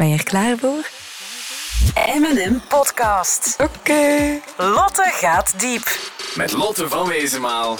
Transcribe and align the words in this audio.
Ben 0.00 0.08
je 0.08 0.16
er 0.16 0.24
klaar 0.24 0.58
voor? 0.58 0.88
M&M 1.94 2.58
Podcast. 2.68 3.56
Oké. 3.58 4.40
Lotte 4.56 5.10
gaat 5.12 5.60
diep. 5.60 5.98
Met 6.36 6.52
Lotte 6.52 6.88
van 6.88 7.08
Wezenmaal. 7.08 7.78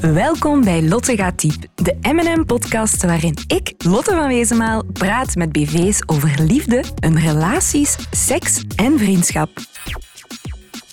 Welkom 0.00 0.64
bij 0.64 0.82
Lotte 0.82 1.16
gaat 1.16 1.40
diep, 1.40 1.64
de 1.74 1.96
M&M-podcast 2.02 3.04
waarin 3.04 3.36
ik, 3.46 3.74
Lotte 3.78 4.10
van 4.10 4.28
Wezenmaal, 4.28 4.82
praat 4.92 5.34
met 5.34 5.52
BV's 5.52 6.02
over 6.06 6.34
liefde, 6.42 6.84
hun 7.00 7.20
relaties, 7.20 7.96
seks 8.10 8.62
en 8.76 8.98
vriendschap. 8.98 9.50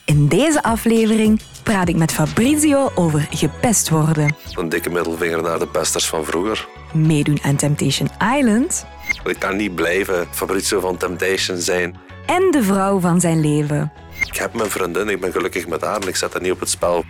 In 0.06 0.28
deze 0.28 0.64
aflevering 0.64 1.42
praat 1.64 1.88
ik 1.88 1.96
met 1.96 2.12
Fabrizio 2.12 2.92
over 2.96 3.28
gepest 3.30 3.90
worden, 3.90 4.36
Een 4.54 4.70
dikke 4.70 4.90
middelvinger 4.90 5.42
naar 5.42 5.60
de 5.60 5.68
pesters 5.68 6.08
van 6.08 6.26
vroeger. 6.26 6.68
Meedoen 6.96 7.40
aan 7.44 7.56
Temptation 7.56 8.10
Island 8.38 8.86
Ik 9.26 9.40
kan 9.40 9.56
niet 9.56 9.76
blijven 9.76 10.28
Fabrizio 10.32 10.80
van 10.80 10.98
Temptation 10.98 11.58
zijn. 11.58 11.96
en 12.26 12.48
de 12.52 12.64
vrouw 12.64 13.00
van 13.00 13.20
zijn 13.20 13.40
leven. 13.40 13.92
Ik 14.26 14.36
heb 14.36 14.54
mijn 14.54 14.70
vriendin, 14.70 15.10
ik 15.10 15.20
ben 15.22 15.32
gelukkig 15.32 15.68
met 15.68 15.82
haar 15.82 16.02
en 16.02 16.08
ik 16.08 16.16
zet 16.16 16.32
dat 16.32 16.42
niet 16.42 16.52
op 16.52 16.60
het 16.60 16.70
spel. 16.70 17.04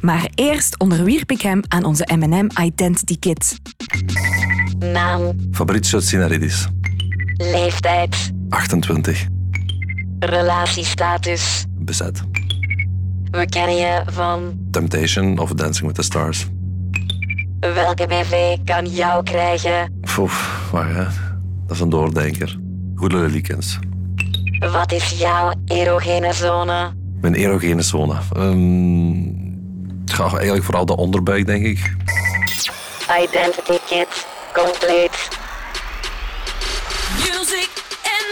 Maar 0.00 0.28
eerst 0.34 0.78
onderwierp 0.78 1.30
ik 1.30 1.40
hem 1.40 1.60
aan 1.68 1.84
onze 1.84 2.08
M&M 2.16 2.48
Identity 2.62 3.18
Kit. 3.18 3.56
Naam, 4.78 5.32
Fabrizio 5.52 5.98
Tsinaridis, 5.98 6.66
leeftijd, 7.36 8.30
28, 8.48 9.26
relatiestatus. 10.18 11.64
bezet. 11.78 12.22
We 13.30 13.46
kennen 13.46 13.76
je 13.76 14.02
van 14.06 14.58
Temptation 14.70 15.38
of 15.38 15.50
Dancing 15.52 15.86
with 15.86 15.96
the 15.96 16.02
Stars. 16.02 16.46
Welke 17.60 18.06
BV 18.06 18.56
kan 18.64 18.86
jou 18.86 19.22
krijgen? 19.22 20.00
Poef, 20.14 20.68
wacht 20.72 20.88
hè. 20.88 21.04
Dat 21.66 21.76
is 21.76 21.80
een 21.80 21.88
doordenker. 21.88 22.58
Goede 22.94 23.16
Lilikens. 23.16 23.78
Wat 24.72 24.92
is 24.92 25.10
jouw 25.10 25.52
erogene 25.64 26.32
zone? 26.32 26.92
Mijn 27.20 27.34
erogene 27.34 27.82
zone. 27.82 28.14
Ehm 28.36 29.44
ja, 30.04 30.30
eigenlijk 30.30 30.64
vooral 30.64 30.86
de 30.86 30.96
onderbuik, 30.96 31.46
denk 31.46 31.64
ik. 31.64 31.96
Identity 33.22 33.78
kit, 33.86 34.26
compleet. 34.52 35.28
Music 37.18 37.70
and 38.02 38.26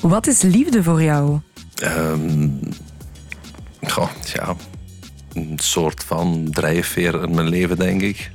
more. 0.00 0.08
Wat 0.08 0.26
is 0.26 0.42
liefde 0.42 0.82
voor 0.82 1.02
jou? 1.02 1.40
Ehm 1.74 2.48
goh, 3.88 4.08
ja, 4.32 4.54
een 5.48 5.58
soort 5.58 6.04
van 6.04 6.48
drijfveer 6.50 7.22
in 7.22 7.34
mijn 7.34 7.48
leven, 7.48 7.76
denk 7.76 8.02
ik. 8.02 8.30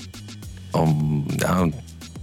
Om, 0.72 1.24
ja, 1.38 1.64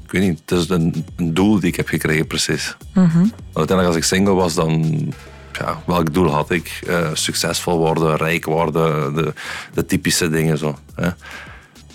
ik 0.04 0.10
weet 0.10 0.22
niet, 0.22 0.40
het 0.44 0.58
is 0.58 0.68
een, 0.68 1.04
een 1.16 1.34
doel 1.34 1.60
die 1.60 1.68
ik 1.68 1.76
heb 1.76 1.88
gekregen, 1.88 2.26
precies. 2.26 2.76
Want 2.94 3.32
Uiteindelijk, 3.52 3.86
als 3.86 3.96
ik 3.96 4.04
single 4.04 4.34
was, 4.34 4.54
dan, 4.54 5.12
ja, 5.52 5.82
welk 5.86 6.14
doel 6.14 6.30
had 6.30 6.50
ik? 6.50 6.80
Eh, 6.86 7.08
succesvol 7.12 7.78
worden, 7.78 8.16
rijk 8.16 8.44
worden, 8.44 9.14
de, 9.14 9.32
de 9.74 9.86
typische 9.86 10.30
dingen 10.30 10.58
zo. 10.58 10.78
Hè? 10.94 11.10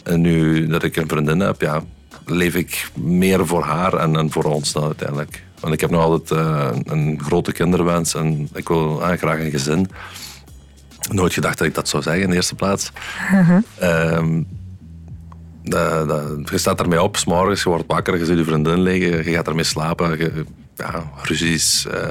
En 0.03 0.21
nu 0.21 0.67
dat 0.67 0.83
ik 0.83 0.95
een 0.95 1.07
vriendin 1.07 1.39
heb, 1.39 1.61
ja, 1.61 1.83
leef 2.25 2.55
ik 2.55 2.89
meer 2.93 3.47
voor 3.47 3.63
haar 3.63 3.93
en, 3.93 4.15
en 4.15 4.31
voor 4.31 4.43
ons 4.43 4.71
dan 4.71 4.83
uiteindelijk. 4.83 5.43
Want 5.59 5.73
ik 5.73 5.81
heb 5.81 5.89
nog 5.89 6.01
altijd 6.01 6.39
eh, 6.39 6.69
een 6.83 7.19
grote 7.23 7.51
kinderwens 7.51 8.13
en 8.13 8.49
ik 8.53 8.67
wil 8.67 9.03
eh, 9.03 9.17
graag 9.17 9.39
een 9.39 9.51
gezin. 9.51 9.89
Nooit 11.11 11.33
gedacht 11.33 11.57
dat 11.57 11.67
ik 11.67 11.75
dat 11.75 11.87
zou 11.89 12.03
zeggen 12.03 12.23
in 12.23 12.29
de 12.29 12.35
eerste 12.35 12.55
plaats. 12.55 12.91
Ehm, 13.79 14.41
dat- 15.63 16.07
dat- 16.07 16.49
je 16.49 16.57
staat 16.57 16.79
ermee 16.79 17.01
op, 17.01 17.17
s 17.17 17.25
morgens, 17.25 17.63
je 17.63 17.69
wordt 17.69 17.83
wakker, 17.87 18.17
je 18.17 18.25
ziet 18.25 18.37
je 18.37 18.43
vriendin 18.43 18.79
liggen, 18.81 19.23
je 19.25 19.31
gaat 19.31 19.47
ermee 19.47 19.63
slapen. 19.63 20.17
Je, 20.17 20.45
ja, 20.75 21.03
ruzies, 21.23 21.87
eh, 21.87 22.01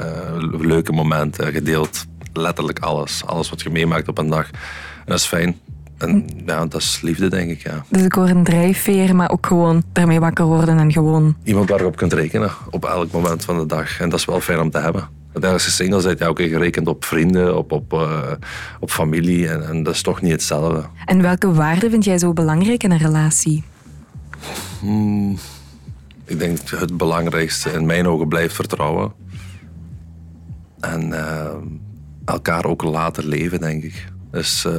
leuke 0.61 0.93
momenten, 0.93 1.53
je 1.53 1.63
deelt 1.63 2.05
letterlijk 2.33 2.79
alles. 2.79 3.23
Alles 3.27 3.51
wat 3.51 3.63
je 3.63 3.71
meemaakt 3.71 4.09
op 4.09 4.19
een 4.19 4.29
dag. 4.29 4.47
En 4.51 5.05
dat 5.05 5.19
is 5.19 5.25
fijn. 5.27 5.57
En 5.99 6.27
ja, 6.47 6.67
dat 6.67 6.81
is 6.81 7.01
liefde, 7.01 7.29
denk 7.29 7.51
ik. 7.51 7.63
Ja. 7.63 7.85
Dus 7.89 8.03
ik 8.03 8.13
hoor 8.13 8.29
een 8.29 8.45
drijfveer, 8.45 9.17
maar 9.17 9.31
ook 9.31 9.47
gewoon 9.47 9.83
ermee 9.93 10.21
wakker 10.21 10.45
worden 10.45 10.79
en 10.79 10.93
gewoon... 10.93 11.37
Iemand 11.45 11.69
waar 11.69 11.79
je 11.79 11.87
op 11.87 11.97
kunt 11.97 12.13
rekenen 12.13 12.51
op 12.71 12.85
elk 12.85 13.13
moment 13.13 13.45
van 13.45 13.59
de 13.59 13.67
dag. 13.67 14.01
En 14.01 14.09
dat 14.09 14.19
is 14.19 14.25
wel 14.25 14.41
fijn 14.41 14.61
om 14.61 14.71
te 14.71 14.79
hebben. 14.79 15.09
Uiteindelijk 15.37 15.53
als 15.53 15.77
je 15.77 15.85
single 15.85 16.09
bent, 16.09 16.19
ja, 16.19 16.27
ook 16.27 16.39
gerekend 16.39 16.89
op 16.89 17.05
vrienden, 17.05 17.57
op, 17.57 17.73
op, 17.73 17.93
eh, 17.93 18.33
op 18.81 18.91
familie. 18.91 19.49
En, 19.49 19.69
en 19.69 19.83
dat 19.83 19.95
is 19.95 20.03
toch 20.03 20.21
niet 20.21 20.33
hetzelfde. 20.33 20.85
En 21.05 21.23
welke 21.23 21.53
waarden 21.53 21.91
vind 21.91 22.05
jij 22.05 22.19
zo 22.19 22.33
belangrijk 22.33 22.83
in 22.83 22.91
een 22.91 22.99
relatie? 22.99 23.65
Ik 26.25 26.39
denk 26.39 26.59
het 26.71 26.97
belangrijkste 26.97 27.71
in 27.71 27.87
mijn 27.87 28.07
ogen 28.07 28.29
blijft 28.29 28.55
vertrouwen. 28.55 29.13
En 30.81 31.13
eh, 31.13 31.55
elkaar 32.25 32.65
ook 32.65 32.83
laten 32.83 33.27
leven, 33.27 33.61
denk 33.61 33.83
ik. 33.83 34.07
Dus 34.31 34.65
uh, 34.65 34.75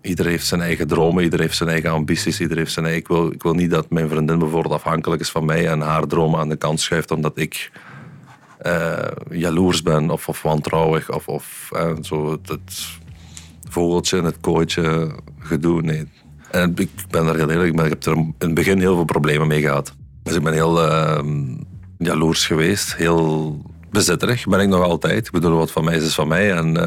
ieder 0.00 0.26
heeft 0.26 0.46
zijn 0.46 0.60
eigen 0.60 0.86
dromen, 0.86 1.24
ieder 1.24 1.40
heeft 1.40 1.56
zijn 1.56 1.68
eigen 1.68 1.90
ambities, 1.90 2.40
ieder 2.40 2.56
heeft 2.56 2.72
zijn 2.72 2.86
eigen... 2.86 3.02
Ik 3.02 3.08
wil, 3.08 3.32
ik 3.32 3.42
wil 3.42 3.54
niet 3.54 3.70
dat 3.70 3.90
mijn 3.90 4.08
vriendin 4.08 4.38
bijvoorbeeld 4.38 4.74
afhankelijk 4.74 5.20
is 5.20 5.30
van 5.30 5.44
mij 5.44 5.68
en 5.68 5.80
haar 5.80 6.06
dromen 6.06 6.40
aan 6.40 6.48
de 6.48 6.56
kant 6.56 6.80
schuift 6.80 7.10
omdat 7.10 7.38
ik 7.38 7.70
eh, 8.60 9.06
jaloers 9.30 9.82
ben 9.82 10.10
of, 10.10 10.28
of 10.28 10.42
wantrouwig 10.42 11.10
of, 11.10 11.28
of 11.28 11.68
eh, 11.72 11.92
zo 12.00 12.30
het, 12.30 12.48
het 12.48 12.88
vogeltje 13.68 14.18
en 14.18 14.24
het 14.24 14.40
kooitje 14.40 15.10
gedoe. 15.38 15.82
Nee. 15.82 16.08
En 16.50 16.72
ik 16.76 16.90
ben 17.10 17.24
daar 17.24 17.36
heel 17.36 17.50
eerlijk, 17.50 17.80
ik, 17.80 17.88
heb 17.88 18.04
er 18.04 18.16
in 18.16 18.34
het 18.38 18.54
begin 18.54 18.78
heel 18.78 18.94
veel 18.94 19.04
problemen 19.04 19.46
mee 19.46 19.60
gehad. 19.60 19.94
Dus 20.22 20.34
ik 20.34 20.42
ben 20.42 20.52
heel 20.52 20.86
uh, 20.86 21.18
jaloers 21.98 22.46
geweest, 22.46 22.96
heel 22.96 23.56
bezitterig 23.90 24.46
ben 24.46 24.60
ik 24.60 24.68
nog 24.68 24.82
altijd. 24.82 25.26
Ik 25.26 25.32
bedoel, 25.32 25.56
wat 25.56 25.70
van 25.70 25.84
mij 25.84 25.96
is, 25.96 26.04
is 26.04 26.14
van 26.14 26.28
mij. 26.28 26.52
En 26.52 26.66
uh, 26.68 26.82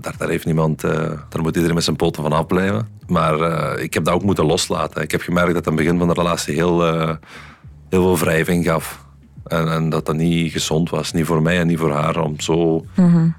daar, 0.00 0.14
daar 0.18 0.28
heeft 0.28 0.44
niemand, 0.44 0.80
daar 0.80 1.42
moet 1.42 1.54
iedereen 1.54 1.74
met 1.74 1.84
zijn 1.84 1.96
poten 1.96 2.22
van 2.22 2.32
afblijven. 2.32 2.88
Maar 3.06 3.78
ik 3.78 3.94
heb 3.94 4.04
dat 4.04 4.14
ook 4.14 4.22
moeten 4.22 4.44
loslaten. 4.44 5.02
Ik 5.02 5.10
heb 5.10 5.20
gemerkt 5.20 5.54
dat 5.54 5.66
aan 5.66 5.76
het 5.76 5.82
begin 5.82 5.98
van 5.98 6.08
de 6.08 6.14
relatie 6.14 6.54
heel, 6.54 6.82
heel 6.82 8.16
veel 8.16 8.18
wrijving 8.18 8.64
gaf. 8.64 9.03
En, 9.44 9.72
en, 9.72 9.88
dat 9.88 10.06
dat 10.06 10.16
niet 10.16 10.52
gezond 10.52 10.90
was, 10.90 11.12
niet 11.12 11.26
voor 11.26 11.42
mij 11.42 11.58
en 11.58 11.66
niet 11.66 11.78
voor 11.78 11.92
haar, 11.92 12.22
om 12.22 12.40
zo 12.40 12.84
mm-hmm. 12.94 13.34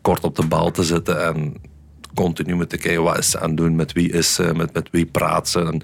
kort 0.00 0.24
op 0.24 0.36
de 0.36 0.46
bal 0.46 0.70
te 0.70 0.84
zitten 0.84 1.26
en 1.26 1.54
continu 2.14 2.54
moeten 2.54 2.78
kijken 2.78 3.02
wat 3.02 3.18
is 3.18 3.30
ze 3.30 3.40
aan 3.40 3.48
het 3.48 3.56
doen, 3.56 3.76
met 3.76 3.92
wie 3.92 4.12
is 4.12 4.34
ze, 4.34 4.52
met, 4.56 4.72
met 4.72 4.88
wie 4.90 5.06
praat 5.06 5.48
ze. 5.48 5.60
En, 5.60 5.80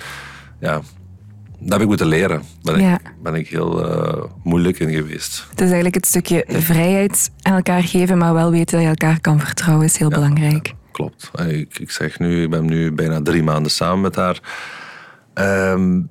ja, 0.60 0.80
dat 1.58 1.72
heb 1.72 1.80
ik 1.80 1.86
moeten 1.86 2.06
leren. 2.06 2.42
Daar 2.62 2.74
ben, 2.74 2.84
ja. 2.84 2.94
ik, 2.94 3.22
ben 3.22 3.34
ik 3.34 3.48
heel 3.48 3.88
uh, 3.88 4.24
moeilijk 4.42 4.78
in 4.78 4.90
geweest. 4.90 5.46
Het 5.50 5.58
is 5.58 5.64
eigenlijk 5.66 5.94
het 5.94 6.06
stukje 6.06 6.44
vrijheid 6.48 7.30
aan 7.42 7.54
elkaar 7.54 7.82
geven, 7.82 8.18
maar 8.18 8.34
wel 8.34 8.50
weten 8.50 8.72
dat 8.74 8.82
je 8.82 8.88
elkaar 8.88 9.20
kan 9.20 9.40
vertrouwen, 9.40 9.86
is 9.86 9.96
heel 9.96 10.10
ja, 10.10 10.14
belangrijk. 10.14 10.66
Ja, 10.66 10.74
klopt. 10.92 11.30
Ik, 11.46 11.78
ik 11.78 11.90
zeg 11.90 12.18
nu, 12.18 12.42
ik 12.42 12.50
ben 12.50 12.64
nu 12.64 12.92
bijna 12.92 13.22
drie 13.22 13.42
maanden 13.42 13.70
samen 13.70 14.00
met 14.00 14.16
haar. 14.16 14.40
Um, 15.72 16.08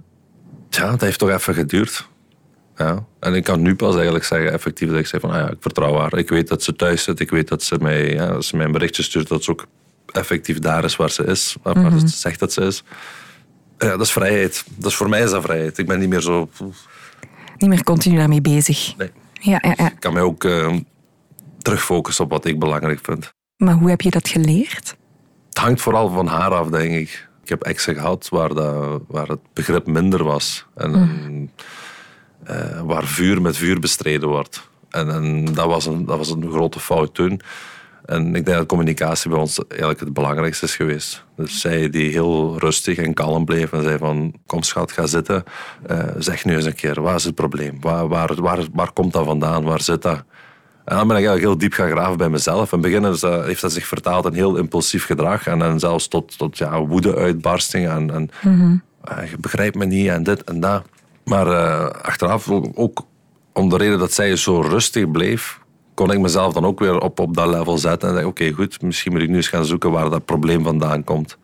ja, 0.70 0.92
het 0.92 1.02
heeft 1.02 1.20
toch 1.20 1.30
even 1.30 1.54
geduurd. 1.54 2.10
Ja. 2.78 3.06
En 3.20 3.34
ik 3.34 3.44
kan 3.44 3.62
nu 3.62 3.76
pas 3.76 3.94
eigenlijk 3.94 4.26
zeggen, 4.26 4.52
effectief, 4.52 4.90
dat 4.90 5.00
ik 5.00 5.08
zeg 5.08 5.22
van, 5.22 5.30
ah 5.30 5.36
ja, 5.36 5.50
ik 5.50 5.58
vertrouw 5.60 5.98
haar. 5.98 6.18
Ik 6.18 6.30
weet 6.30 6.48
dat 6.48 6.64
ze 6.64 6.76
thuis 6.76 7.04
zit, 7.04 7.20
ik 7.20 7.30
weet 7.30 7.48
dat 7.48 7.64
ze 7.64 7.78
mij, 7.82 8.14
ja, 8.14 8.28
als 8.28 8.48
ze 8.48 8.56
mij 8.56 8.66
een 8.66 8.72
berichtje 8.72 9.04
stuurt, 9.04 9.28
dat 9.28 9.44
ze 9.44 9.52
ook 9.52 9.66
effectief 10.12 10.60
daar 10.60 10.84
is 10.84 10.96
waar 10.96 11.10
ze 11.10 11.24
is, 11.24 11.56
waar, 11.64 11.78
mm-hmm. 11.78 12.00
ze 12.00 12.18
zegt 12.18 12.40
dat 12.40 12.54
ze 12.54 12.62
is. 12.62 12.84
Ja, 13.78 13.90
dat 13.90 14.02
is 14.02 14.12
vrijheid. 14.12 14.66
Dat 14.76 14.92
is 14.92 14.98
voor 14.98 15.10
mij 15.10 15.22
is 15.22 15.32
dat 15.32 15.44
vrijheid. 15.44 15.78
Ik 15.78 15.88
ben 15.88 16.00
niet 16.00 16.10
meer 16.10 16.22
zo... 16.22 16.50
Niet 17.58 17.70
meer 17.70 17.84
continu 17.84 18.18
daarmee 18.18 18.42
bezig. 18.42 18.98
Nee. 18.98 19.12
Ja, 19.34 19.60
ja, 19.62 19.74
ja. 19.78 19.92
Ik 19.92 20.00
kan 20.00 20.14
mij 20.14 20.22
ook 20.22 20.44
uh, 20.44 20.76
terugfocussen 21.58 22.24
op 22.24 22.32
wat 22.32 22.46
ik 22.46 22.60
belangrijk 22.60 23.00
vind. 23.04 23.34
Maar 23.58 23.74
hoe 23.74 23.90
heb 23.90 24.02
je 24.02 24.10
dat 24.10 24.28
geleerd? 24.28 24.96
Het 25.50 25.58
hangt 25.58 25.82
vooral 25.82 26.10
van 26.10 26.28
haar 26.28 26.52
af, 26.52 26.68
denk 26.68 26.92
ik. 26.92 27.28
Ik 27.44 27.50
heb 27.50 27.62
exen 27.62 27.96
gehad 27.96 28.30
waar, 28.30 28.54
dat, 28.54 29.02
waar 29.08 29.28
het 29.28 29.40
begrip 29.54 29.88
minder 29.88 30.24
was. 30.24 30.66
En, 30.76 30.92
mm. 30.92 31.50
Uh, 32.50 32.82
waar 32.82 33.06
vuur 33.06 33.42
met 33.42 33.58
vuur 33.58 33.80
bestreden 33.80 34.30
wordt. 34.30 34.70
En, 34.90 35.10
en 35.10 35.46
dat, 35.54 35.66
was 35.66 35.86
een, 35.86 36.06
dat 36.06 36.18
was 36.18 36.30
een 36.30 36.52
grote 36.52 36.80
fout 36.80 37.14
toen. 37.14 37.42
En 38.06 38.36
ik 38.36 38.46
denk 38.46 38.58
dat 38.58 38.68
communicatie 38.68 39.30
bij 39.30 39.40
ons 39.40 39.66
eigenlijk 39.68 40.00
het 40.00 40.14
belangrijkste 40.14 40.66
is 40.66 40.76
geweest. 40.76 41.24
Dus 41.36 41.60
zij 41.62 41.90
die 41.90 42.12
heel 42.12 42.60
rustig 42.60 42.98
en 42.98 43.14
kalm 43.14 43.46
bleef 43.46 43.72
en 43.72 43.84
zei 43.84 43.98
van... 43.98 44.34
Kom 44.46 44.62
schat, 44.62 44.92
ga 44.92 45.06
zitten. 45.06 45.44
Uh, 45.92 46.04
zeg 46.18 46.46
nu 46.46 46.56
eens 46.56 46.66
een 46.66 46.76
keer, 46.76 47.02
waar 47.02 47.16
is 47.16 47.24
het 47.24 47.36
probleem? 47.36 47.78
Waar, 47.82 48.08
waar, 48.08 48.42
waar, 48.42 48.60
waar 48.74 48.92
komt 48.92 49.14
dat 49.14 49.26
vandaan? 49.26 49.64
Waar 49.64 49.82
zit 49.82 50.02
dat? 50.02 50.24
En 50.86 50.96
dan 50.96 51.08
ben 51.08 51.18
ik 51.18 51.26
eigenlijk 51.26 51.42
heel 51.42 51.58
diep 51.58 51.74
gaan 51.74 51.90
graven 51.90 52.18
bij 52.18 52.30
mezelf. 52.30 52.72
In 52.72 52.80
het 52.80 52.92
begin 52.92 53.12
is 53.12 53.22
heeft 53.22 53.62
dat 53.62 53.72
zich 53.72 53.88
vertaald 53.88 54.26
in 54.26 54.34
heel 54.34 54.56
impulsief 54.56 55.06
gedrag. 55.06 55.48
En, 55.48 55.62
en 55.62 55.80
zelfs 55.80 56.08
tot, 56.08 56.38
tot 56.38 56.58
ja, 56.58 56.82
woede-uitbarsting. 56.82 57.88
En, 57.88 58.14
en 58.14 58.30
mm-hmm. 58.42 58.84
uh, 59.12 59.30
je 59.30 59.38
begrijpt 59.38 59.76
me 59.76 59.86
niet 59.86 60.08
en 60.08 60.24
dit 60.24 60.44
en 60.44 60.60
dat. 60.60 60.84
Maar 61.26 61.48
uh, 61.48 61.86
achteraf, 62.02 62.50
ook 62.76 63.02
om 63.54 63.70
de 63.70 63.78
reden 63.78 64.00
dat 64.00 64.14
zij 64.14 64.36
zo 64.36 64.62
rustig 64.62 65.12
bleef 65.12 65.62
kon 65.94 66.12
ik 66.12 66.20
mezelf 66.20 66.54
dan 66.54 66.66
ook 66.66 66.80
weer 66.80 67.00
op, 67.00 67.20
op 67.20 67.36
dat 67.36 67.48
level 67.48 67.78
zetten. 67.78 68.10
En 68.10 68.16
dacht, 68.16 68.28
oké, 68.28 68.42
okay, 68.44 68.54
goed, 68.54 68.82
misschien 68.82 69.12
moet 69.12 69.22
ik 69.22 69.30
nu 69.30 69.36
eens 69.36 69.48
gaan 69.48 69.66
zoeken 69.66 69.92
waar 69.92 70.10
dat 70.10 70.26
probleem 70.26 70.64
vandaan 70.64 71.04
komt. 71.04 71.38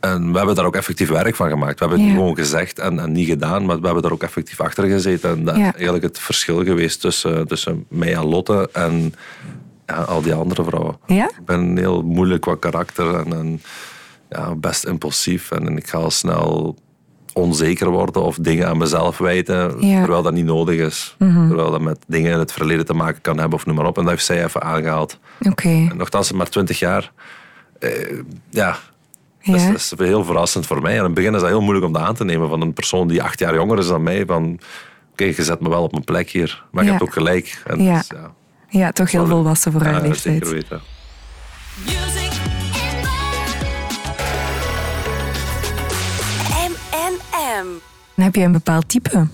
En 0.00 0.30
we 0.32 0.36
hebben 0.36 0.54
daar 0.54 0.64
ook 0.64 0.76
effectief 0.76 1.08
werk 1.08 1.36
van 1.36 1.48
gemaakt. 1.48 1.78
We 1.78 1.84
hebben 1.86 1.98
het 1.98 2.06
Ja. 2.08 2.12
niet 2.14 2.22
gewoon 2.22 2.36
gezegd 2.36 2.78
en, 2.78 2.98
en 2.98 3.12
niet 3.12 3.28
gedaan, 3.28 3.64
maar 3.64 3.78
we 3.78 3.84
hebben 3.84 4.02
daar 4.02 4.12
ook 4.12 4.22
effectief 4.22 4.60
achter 4.60 4.84
gezeten. 4.84 5.30
En 5.30 5.44
dat 5.44 5.56
Ja. 5.56 5.66
is 5.66 5.72
eigenlijk 5.72 6.04
het 6.04 6.18
verschil 6.18 6.64
geweest 6.64 7.00
tussen, 7.00 7.46
tussen 7.46 7.84
mij 7.88 8.14
en 8.14 8.24
Lotte 8.26 8.68
en 8.72 9.14
ja, 9.86 9.94
al 9.94 10.22
die 10.22 10.34
andere 10.34 10.64
vrouwen. 10.64 10.96
Ik 11.06 11.44
ben 11.44 11.76
heel 11.76 12.02
moeilijk 12.02 12.40
qua 12.40 12.54
karakter 12.56 13.14
en, 13.14 13.32
en 13.32 13.62
ja, 14.30 14.54
best 14.54 14.84
impulsief. 14.84 15.50
En, 15.50 15.76
ik 15.76 15.88
ga 15.88 15.98
al 15.98 16.10
snel 16.10 16.76
onzeker 17.32 17.90
worden 17.90 18.22
of 18.22 18.36
dingen 18.36 18.68
aan 18.68 18.78
mezelf 18.78 19.18
wijten, 19.18 19.56
Ja. 19.56 19.86
Mhm. 19.86 19.98
terwijl 20.00 20.22
dat 20.22 20.32
niet 20.32 20.44
nodig 20.44 20.78
is. 20.80 21.14
Terwijl 21.18 21.70
dat 21.70 21.80
met 21.80 21.98
dingen 22.06 22.32
in 22.32 22.38
het 22.38 22.52
verleden 22.52 22.86
te 22.86 22.94
maken 22.94 23.20
kan 23.20 23.38
hebben 23.38 23.58
of 23.58 23.66
noem 23.66 23.76
maar 23.76 23.86
op. 23.86 23.96
En 23.96 24.02
dat 24.02 24.12
heeft 24.12 24.24
zij 24.24 24.44
even 24.44 24.62
aangehaald. 24.62 25.18
Oké. 25.48 25.68
En 25.68 25.96
nogthans, 25.96 26.32
maar 26.32 26.48
20 26.48 26.78
jaar. 26.78 27.12
eh, 27.78 27.90
ja, 28.50 28.76
dat 29.44 29.54
is, 29.56 29.88
dat 29.88 30.00
is 30.00 30.06
heel 30.06 30.24
verrassend 30.24 30.66
voor 30.66 30.82
mij. 30.82 30.92
En 30.92 30.98
in 30.98 31.04
het 31.04 31.14
begin 31.14 31.34
is 31.34 31.40
dat 31.40 31.48
heel 31.50 31.60
moeilijk 31.60 31.86
om 31.86 31.92
dat 31.92 32.02
aan 32.02 32.14
te 32.14 32.24
nemen 32.24 32.48
van 32.48 32.60
een 32.60 32.72
persoon 32.72 33.08
die 33.08 33.22
acht 33.22 33.38
jaar 33.38 33.54
jonger 33.54 33.78
is 33.78 33.86
dan 33.86 34.02
mij. 34.02 34.26
Van, 34.26 34.58
oké, 35.12 35.24
je 35.24 35.42
zet 35.42 35.60
me 35.60 35.68
wel 35.68 35.82
op 35.82 35.92
mijn 35.92 36.04
plek 36.04 36.30
hier, 36.30 36.64
maar 36.70 36.84
je 36.84 36.90
Ja. 36.90 36.96
hebt 36.96 37.08
ook 37.08 37.14
gelijk. 37.14 37.62
En 37.66 37.82
Ja. 37.82 37.98
is, 37.98 38.06
ja, 38.14 38.30
Ja, 38.68 38.92
toch 38.92 39.10
heel 39.10 39.26
volwassen 39.26 39.72
voor 39.72 39.82
haar 39.82 39.94
ja, 39.94 40.00
leeftijd. 40.00 40.34
zeker 40.46 40.50
weten. 40.54 40.80
Heb 48.14 48.34
je 48.34 48.42
een 48.42 48.52
bepaald 48.52 48.88
type. 48.88 49.26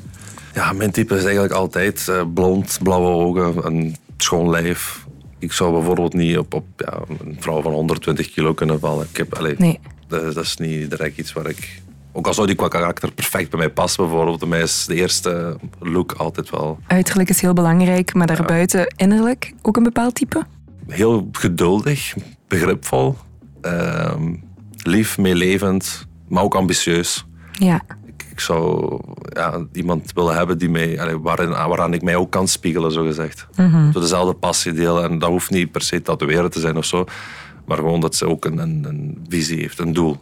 Ja, 0.55 0.73
mijn 0.73 0.91
type 0.91 1.15
is 1.17 1.23
eigenlijk 1.25 1.53
altijd 1.53 2.09
eh, 2.09 2.23
blond, 2.35 2.79
blauwe 2.83 3.09
ogen, 3.09 3.67
een 3.67 3.97
schoon 4.17 4.51
lijf. 4.51 5.07
Ik 5.39 5.53
zou 5.53 5.73
bijvoorbeeld 5.73 6.13
niet 6.15 6.39
op, 6.39 6.55
op 6.55 6.65
ja, 6.77 6.99
een 7.25 7.37
vrouw 7.41 7.63
van 7.63 7.73
120 7.73 8.31
kilo 8.33 8.55
kunnen 8.55 8.81
vallen. 8.81 9.07
Ik 9.11 9.17
heb, 9.17 9.35
allee, 9.35 9.55
Nee. 9.59 9.81
dat, 10.09 10.35
dat 10.35 10.45
is 10.45 10.57
niet 10.57 10.91
direct 10.91 11.19
iets 11.19 11.33
waar 11.33 11.47
ik... 11.47 11.81
Ook 12.13 12.27
al 12.27 12.35
zou 12.35 12.47
die 12.47 12.57
qua 12.57 12.69
karakter 12.69 13.13
perfect 13.13 13.51
bij 13.51 13.59
mij 13.59 13.71
passen 13.71 14.05
bijvoorbeeld. 14.07 14.39
Bij 14.39 14.49
mij 14.49 14.61
is 14.61 14.85
de 14.87 14.95
eerste 14.95 15.57
look 15.79 16.13
altijd 16.13 16.51
wel 16.51 16.79
Uiterlijk 16.87 17.29
is 17.29 17.41
heel 17.41 17.53
belangrijk, 17.53 18.15
maar 18.15 18.27
daarbuiten 18.27 18.95
innerlijk 18.97 19.53
ook 19.63 19.77
een 19.77 19.83
bepaald 19.83 20.15
type. 20.15 20.45
heel 20.87 21.29
geduldig, 21.33 22.15
begripvol, 22.49 23.17
ehm, 23.61 24.35
lief, 24.83 25.19
meelevend, 25.19 26.07
maar 26.29 26.43
ook 26.43 26.55
ambitieus. 26.55 27.27
Ja. 27.53 27.81
Ik, 28.39 28.45
zou 28.45 28.99
ja, 29.33 29.67
iemand 29.73 30.13
willen 30.15 30.37
hebben 30.37 30.59
die 30.59 30.71
mij, 30.71 31.01
allee, 31.01 31.19
waarin, 31.19 31.49
waaraan 31.49 31.95
ik 31.95 32.03
mij 32.03 32.17
ook 32.17 32.31
kan 32.31 32.49
spiegelen, 32.49 32.93
zo 32.93 33.05
gezegd. 33.05 33.47
Mhm. 33.57 33.93
Zo 33.93 34.01
dezelfde 34.01 34.35
passie 34.35 34.73
delen. 34.73 35.03
En 35.11 35.19
dat 35.19 35.29
hoeft 35.29 35.51
niet 35.51 35.73
per 35.73 35.83
se 35.83 36.03
tatoeëren 36.03 36.51
te 36.51 36.61
zijn 36.61 36.77
of 36.77 36.85
zo. 36.85 37.05
Maar 37.67 37.77
gewoon 37.77 38.01
dat 38.01 38.15
ze 38.15 38.27
ook 38.29 38.45
een, 38.45 38.59
een, 38.59 38.85
een 38.89 39.25
visie 39.29 39.61
heeft, 39.61 39.79
een 39.79 39.93
doel. 39.93 40.17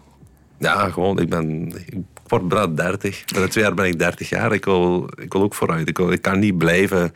Ja, 0.58 0.88
gewoon, 0.88 1.20
ik 1.20 1.28
ben... 1.28 1.72
Ik 1.86 1.98
word 2.26 2.48
bijna 2.48 2.66
30. 2.66 3.24
Binnen 3.24 3.50
twee 3.50 3.64
jaar 3.64 3.74
ben 3.74 3.86
ik 3.86 3.98
30 3.98 4.28
jaar. 4.28 4.52
Ik 4.52 4.64
wil, 4.64 5.08
ik 5.16 5.32
wil 5.32 5.42
ook 5.42 5.54
vooruit. 5.54 5.88
Ik, 5.88 5.96
wil, 5.96 6.12
ik 6.12 6.22
kan 6.22 6.38
niet 6.38 6.58
blijven 6.58 7.12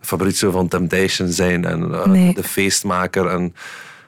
Fabrizio 0.00 0.50
van 0.50 0.68
Temptation 0.68 1.28
zijn 1.28 1.64
en 1.64 1.94
eh, 1.94 2.06
Nee. 2.06 2.34
de 2.34 2.42
feestmaker 2.42 3.26
en 3.26 3.54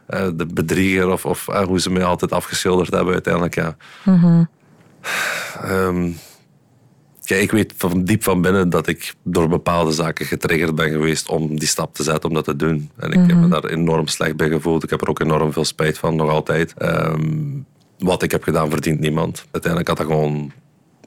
eh, 0.07 0.29
de 0.35 0.47
bedrieger 0.47 1.11
of, 1.11 1.25
of 1.27 1.49
eh, 1.49 1.63
hoe 1.63 1.81
ze 1.81 1.91
mij 1.91 2.05
altijd 2.05 2.33
afgeschilderd 2.33 2.91
hebben 2.91 3.13
uiteindelijk. 3.13 3.55
Ja. 3.55 3.77
Ehm, 5.63 6.11
ja, 7.23 7.37
ik 7.37 7.51
weet 7.51 7.75
van 7.77 8.05
diep 8.05 8.23
van 8.23 8.41
binnen 8.43 8.71
dat 8.71 8.87
ik 8.87 9.15
door 9.23 9.49
bepaalde 9.49 9.93
zaken 9.93 10.27
getriggerd 10.27 10.75
ben 10.75 10.91
geweest 10.91 11.29
om 11.29 11.59
die 11.59 11.69
stap 11.69 11.95
te 11.95 12.03
zetten, 12.03 12.29
om 12.29 12.35
dat 12.35 12.45
te 12.45 12.57
doen. 12.57 12.91
En 12.97 13.11
ik 13.13 13.27
heb 13.27 13.37
me 13.37 13.49
daar 13.49 13.65
enorm 13.65 14.07
slecht 14.07 14.37
bij 14.37 14.49
gevoeld. 14.49 14.83
Ik 14.85 14.91
heb 14.91 15.01
er 15.03 15.09
ook 15.09 15.21
enorm 15.21 15.53
veel 15.53 15.65
spijt 15.65 15.99
van, 15.99 16.17
nog 16.17 16.31
altijd. 16.31 16.75
Ehm, 16.79 17.39
wat 17.99 18.23
ik 18.23 18.31
heb 18.31 18.43
gedaan 18.43 18.71
verdient 18.71 19.01
niemand. 19.01 19.45
Uiteindelijk 19.51 19.89
had 19.91 20.01
ik 20.01 20.07
gewoon 20.13 20.53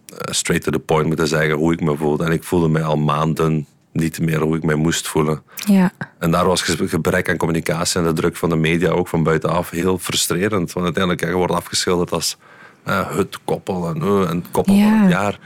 eh, 0.07 0.33
straight 0.33 0.65
to 0.65 0.71
the 0.71 0.79
point 0.79 1.07
moeten 1.07 1.27
zeggen 1.27 1.55
hoe 1.55 1.73
ik 1.73 1.81
me 1.81 1.95
voelde. 1.97 2.23
En 2.25 2.31
ik 2.31 2.43
voelde 2.43 2.67
mij 2.69 2.83
al 2.83 2.97
maanden 2.97 3.65
niet 3.91 4.19
meer 4.19 4.39
hoe 4.41 4.55
ik 4.57 4.63
mij 4.63 4.75
moest 4.75 5.07
voelen. 5.07 5.41
Ja. 5.55 5.91
En 6.19 6.31
daar 6.31 6.45
was 6.45 6.61
ge- 6.61 6.87
gebrek 6.87 7.29
aan 7.29 7.37
communicatie 7.37 7.99
en 7.99 8.05
de 8.05 8.13
druk 8.13 8.35
van 8.35 8.49
de 8.49 8.55
media 8.55 8.89
ook 8.89 9.07
van 9.07 9.23
buitenaf 9.23 9.69
heel 9.69 9.97
frustrerend. 9.97 10.73
Want 10.73 10.85
uiteindelijk 10.85 11.23
ja, 11.23 11.29
je 11.29 11.35
wordt 11.35 11.53
afgeschilderd 11.53 12.11
als 12.11 12.37
het 12.83 13.39
koppel 13.45 13.87
en, 13.87 14.01
eh, 14.01 14.29
en 14.29 14.37
het 14.37 14.51
koppel 14.51 14.73
Ja. 14.73 14.89
van 14.89 14.99
het 15.01 15.11
jaar. 15.11 15.39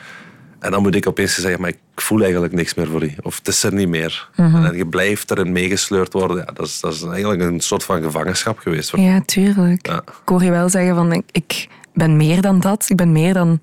En 0.60 0.72
dan 0.72 0.81
moet 0.81 0.95
ik 0.95 1.07
opeens 1.07 1.36
zeggen, 1.36 1.62
maar 1.62 1.69
ik 1.69 1.78
voel 1.95 2.22
eigenlijk 2.22 2.54
niks 2.54 2.74
meer 2.74 2.88
voor 2.88 3.00
die. 3.00 3.16
Of 3.22 3.38
het 3.38 3.48
is 3.48 3.63
er 3.63 3.74
niet 3.74 3.88
meer. 3.88 4.30
Mhm. 4.36 4.66
En 4.66 4.78
je 4.78 4.88
blijft 4.88 5.31
erin 5.31 5.51
meegesleurd 5.51 6.13
worden. 6.13 6.38
Ja, 6.38 6.45
dat, 6.54 6.66
is, 6.66 6.80
dat 6.80 6.94
is 6.94 7.04
eigenlijk 7.04 7.42
een 7.42 7.60
soort 7.60 7.84
van 7.84 8.01
gevangenschap 8.01 8.57
geweest. 8.57 8.89
voor 8.89 9.00
Ja, 9.00 9.22
tuurlijk. 9.25 9.88
Ja. 9.88 9.98
Ik 9.98 10.22
hoor 10.25 10.44
je 10.44 10.50
wel 10.51 10.69
zeggen 10.69 10.95
van 10.95 11.12
ik, 11.13 11.24
ik 11.31 11.68
ben 11.94 12.18
meer 12.18 12.42
dan 12.42 12.60
dat. 12.60 12.86
Ik 12.89 12.95
ben 12.95 13.12
meer 13.12 13.34
dan 13.34 13.60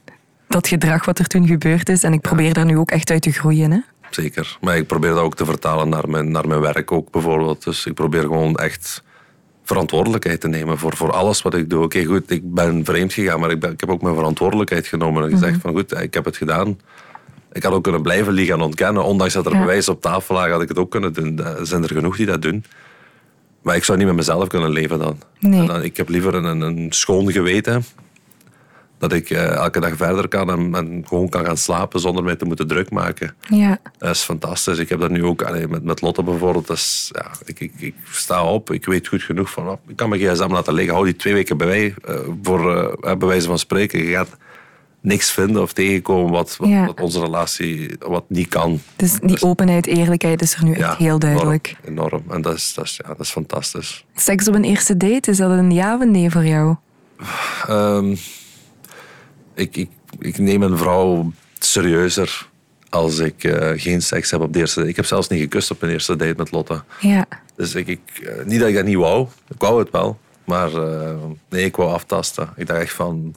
dat 0.49 0.69
gedrag 0.69 1.05
wat 1.05 1.19
er 1.19 1.26
toen 1.26 1.47
gebeurd 1.47 1.88
is. 1.88 2.03
En 2.03 2.12
ik 2.12 2.21
probeer 2.21 2.55
daar 2.55 2.65
nu 2.65 2.79
ook 2.79 2.91
echt 2.91 3.11
uit 3.11 3.23
te 3.23 3.32
groeien. 3.32 3.71
Hè? 3.71 3.79
Zeker. 4.11 4.56
Maar 4.61 4.76
ik 4.76 4.87
probeer 4.87 5.11
dat 5.11 5.19
ook 5.19 5.37
te 5.37 5.44
vertalen 5.44 5.88
naar 5.88 6.09
mijn, 6.09 6.31
naar 6.31 6.49
mijn 6.49 6.61
werk 6.61 6.93
ook 6.93 7.11
bijvoorbeeld. 7.11 7.65
Dus 7.65 7.87
ik 7.87 7.94
probeer 7.94 8.21
gewoon 8.23 8.55
echt 8.55 9.03
verantwoordelijkheid 9.64 10.40
te 10.40 10.49
nemen 10.49 10.78
voor, 10.78 10.96
voor 10.96 11.12
alles 11.12 11.43
wat 11.43 11.55
ik 11.55 11.70
doe. 11.70 11.82
Oké, 11.84 12.05
goed, 12.05 12.31
ik 12.31 12.55
ben 12.55 12.84
vreemd 12.84 13.12
gegaan, 13.12 13.40
maar 13.40 13.50
ik, 13.50 13.61
ben, 13.61 13.72
ik 13.72 13.81
heb 13.81 13.90
ook 13.90 14.02
mijn 14.02 14.14
verantwoordelijkheid 14.14 14.87
genomen 14.87 15.25
en 15.25 15.31
gezegd 15.31 15.61
van 15.61 15.72
goed, 15.72 16.00
ik 16.00 16.14
heb 16.14 16.25
het 16.25 16.37
gedaan. 16.37 16.78
Ik 17.52 17.62
had 17.62 17.72
ook 17.72 17.82
kunnen 17.82 18.02
blijven 18.02 18.32
liegen 18.32 18.55
en 18.55 18.61
ontkennen. 18.61 19.05
Ondanks 19.05 19.34
dat 19.34 19.46
er 19.46 19.52
Ja. 19.52 19.58
bewijs 19.61 19.88
op 19.88 20.00
tafel 20.00 20.34
lag, 20.34 20.49
had 20.50 20.62
ik 20.62 20.69
het 20.69 20.78
ook 20.78 20.90
kunnen 20.90 21.12
doen. 21.12 21.38
Er 21.44 21.66
zijn 21.66 21.82
er 21.82 21.88
genoeg 21.88 22.16
die 22.16 22.26
dat 22.26 22.43
doen. 22.43 22.64
Maar 23.62 23.76
ik 23.76 23.84
zou 23.84 23.99
niet 23.99 24.06
met 24.06 24.16
mezelf 24.16 24.49
kunnen 24.49 24.70
leven 24.70 24.99
dan. 24.99 25.19
Nee. 25.40 25.61
En 25.61 25.66
dan 25.66 25.82
ik 25.82 25.96
heb 25.96 26.08
liever 26.08 26.34
een, 26.34 26.61
een 26.61 26.87
schoon 26.93 27.32
geweten. 27.32 27.84
Dat 29.08 29.18
ik 29.18 29.30
eh, 29.30 29.50
elke 29.50 29.80
dag 29.80 29.96
verder 29.96 30.28
kan 30.28 30.50
en, 30.50 30.74
en 30.74 31.04
gewoon 31.08 31.28
kan 31.28 31.44
gaan 31.44 31.56
slapen 31.56 32.00
zonder 32.00 32.24
mij 32.24 32.36
te 32.36 32.44
moeten 32.44 32.66
druk 32.66 32.90
maken. 32.90 33.34
Ja. 33.48 33.78
Dat 33.98 34.10
is 34.14 34.22
fantastisch. 34.22 34.78
Ik 34.78 34.88
heb 34.88 35.00
dat 35.00 35.10
nu 35.10 35.24
ook 35.24 35.42
allee, 35.42 35.68
met, 35.68 35.84
met 35.84 36.00
Lotte 36.00 36.22
bijvoorbeeld. 36.22 36.66
Dat 36.66 36.76
is, 36.76 37.10
ja, 37.12 37.30
ik, 37.44 37.60
ik, 37.60 37.72
ik 37.78 37.94
sta 38.10 38.44
op, 38.44 38.70
ik 38.72 38.84
weet 38.84 39.08
goed 39.08 39.22
genoeg 39.22 39.50
van. 39.50 39.68
oh, 39.68 39.78
ik 39.88 39.96
kan 39.96 40.08
mijn 40.08 40.20
gsm 40.20 40.52
laten 40.52 40.74
liggen. 40.74 40.92
Hou 40.94 41.06
die 41.06 41.16
twee 41.16 41.34
weken 41.34 41.56
bij 41.56 41.66
mij. 41.66 41.94
eh, 42.04 42.14
voor 42.42 42.76
uh, 43.04 43.16
bij 43.16 43.28
wijze 43.28 43.46
van 43.46 43.58
spreken. 43.58 44.04
Je 44.04 44.10
gaat 44.12 44.36
niks 45.00 45.30
vinden 45.30 45.62
of 45.62 45.72
tegenkomen 45.72 46.32
wat, 46.32 46.56
wat, 46.56 46.68
Ja. 46.68 46.86
wat 46.86 47.00
onze 47.00 47.20
relatie 47.20 47.96
wat 47.98 48.24
niet 48.28 48.48
kan. 48.48 48.80
Dus 48.96 49.18
die 49.20 49.42
openheid, 49.42 49.86
eerlijkheid 49.86 50.42
is 50.42 50.54
er 50.54 50.64
nu 50.64 50.72
echt 50.74 50.96
heel 50.96 51.18
duidelijk. 51.18 51.76
Enorm. 51.84 52.08
enorm. 52.08 52.22
En 52.30 52.42
dat 52.42 52.54
is, 52.54 52.74
dat, 52.74 52.84
is, 52.84 53.00
ja, 53.02 53.08
dat 53.08 53.20
is 53.20 53.30
fantastisch. 53.30 54.04
Seks 54.14 54.48
op 54.48 54.54
een 54.54 54.64
eerste 54.64 54.96
date, 54.96 55.30
is 55.30 55.36
dat 55.36 55.50
een 55.50 55.70
ja 55.72 55.94
of 55.94 56.00
een 56.00 56.10
nee 56.10 56.30
voor 56.30 56.44
jou? 56.46 56.76
Ehm, 57.66 58.14
ik, 59.54 59.76
ik, 59.76 59.90
ik 60.18 60.38
neem 60.38 60.62
een 60.62 60.78
vrouw 60.78 61.32
serieuzer 61.58 62.49
als 62.94 63.18
ik 63.18 63.44
eh, 63.44 63.70
geen 63.75 64.02
seks 64.02 64.30
heb 64.30 64.40
op 64.40 64.52
de 64.52 64.58
eerste 64.58 64.78
date. 64.78 64.90
Ik 64.90 64.96
heb 64.96 65.04
zelfs 65.04 65.28
niet 65.28 65.40
gekust 65.40 65.70
op 65.70 65.80
mijn 65.80 65.92
eerste 65.92 66.16
date 66.16 66.34
met 66.37 66.50
Lotte. 66.50 66.82
Ja. 67.00 67.26
Dus 67.56 67.75
ik, 67.75 67.87
ik, 67.87 68.00
eh, 68.23 68.44
niet 68.44 68.61
dat 68.61 68.68
ik 68.68 68.75
dat 68.75 68.84
niet 68.84 68.96
wou. 68.96 69.26
Ik 69.49 69.61
wou 69.61 69.78
het 69.78 69.90
wel. 69.90 70.18
Maar 70.44 70.75
eh, 70.75 71.16
nee, 71.49 71.64
ik 71.64 71.76
wou 71.76 71.90
aftasten. 71.92 72.49
Ik 72.56 72.66
dacht 72.66 72.80
echt 72.80 72.92
van... 72.92 73.34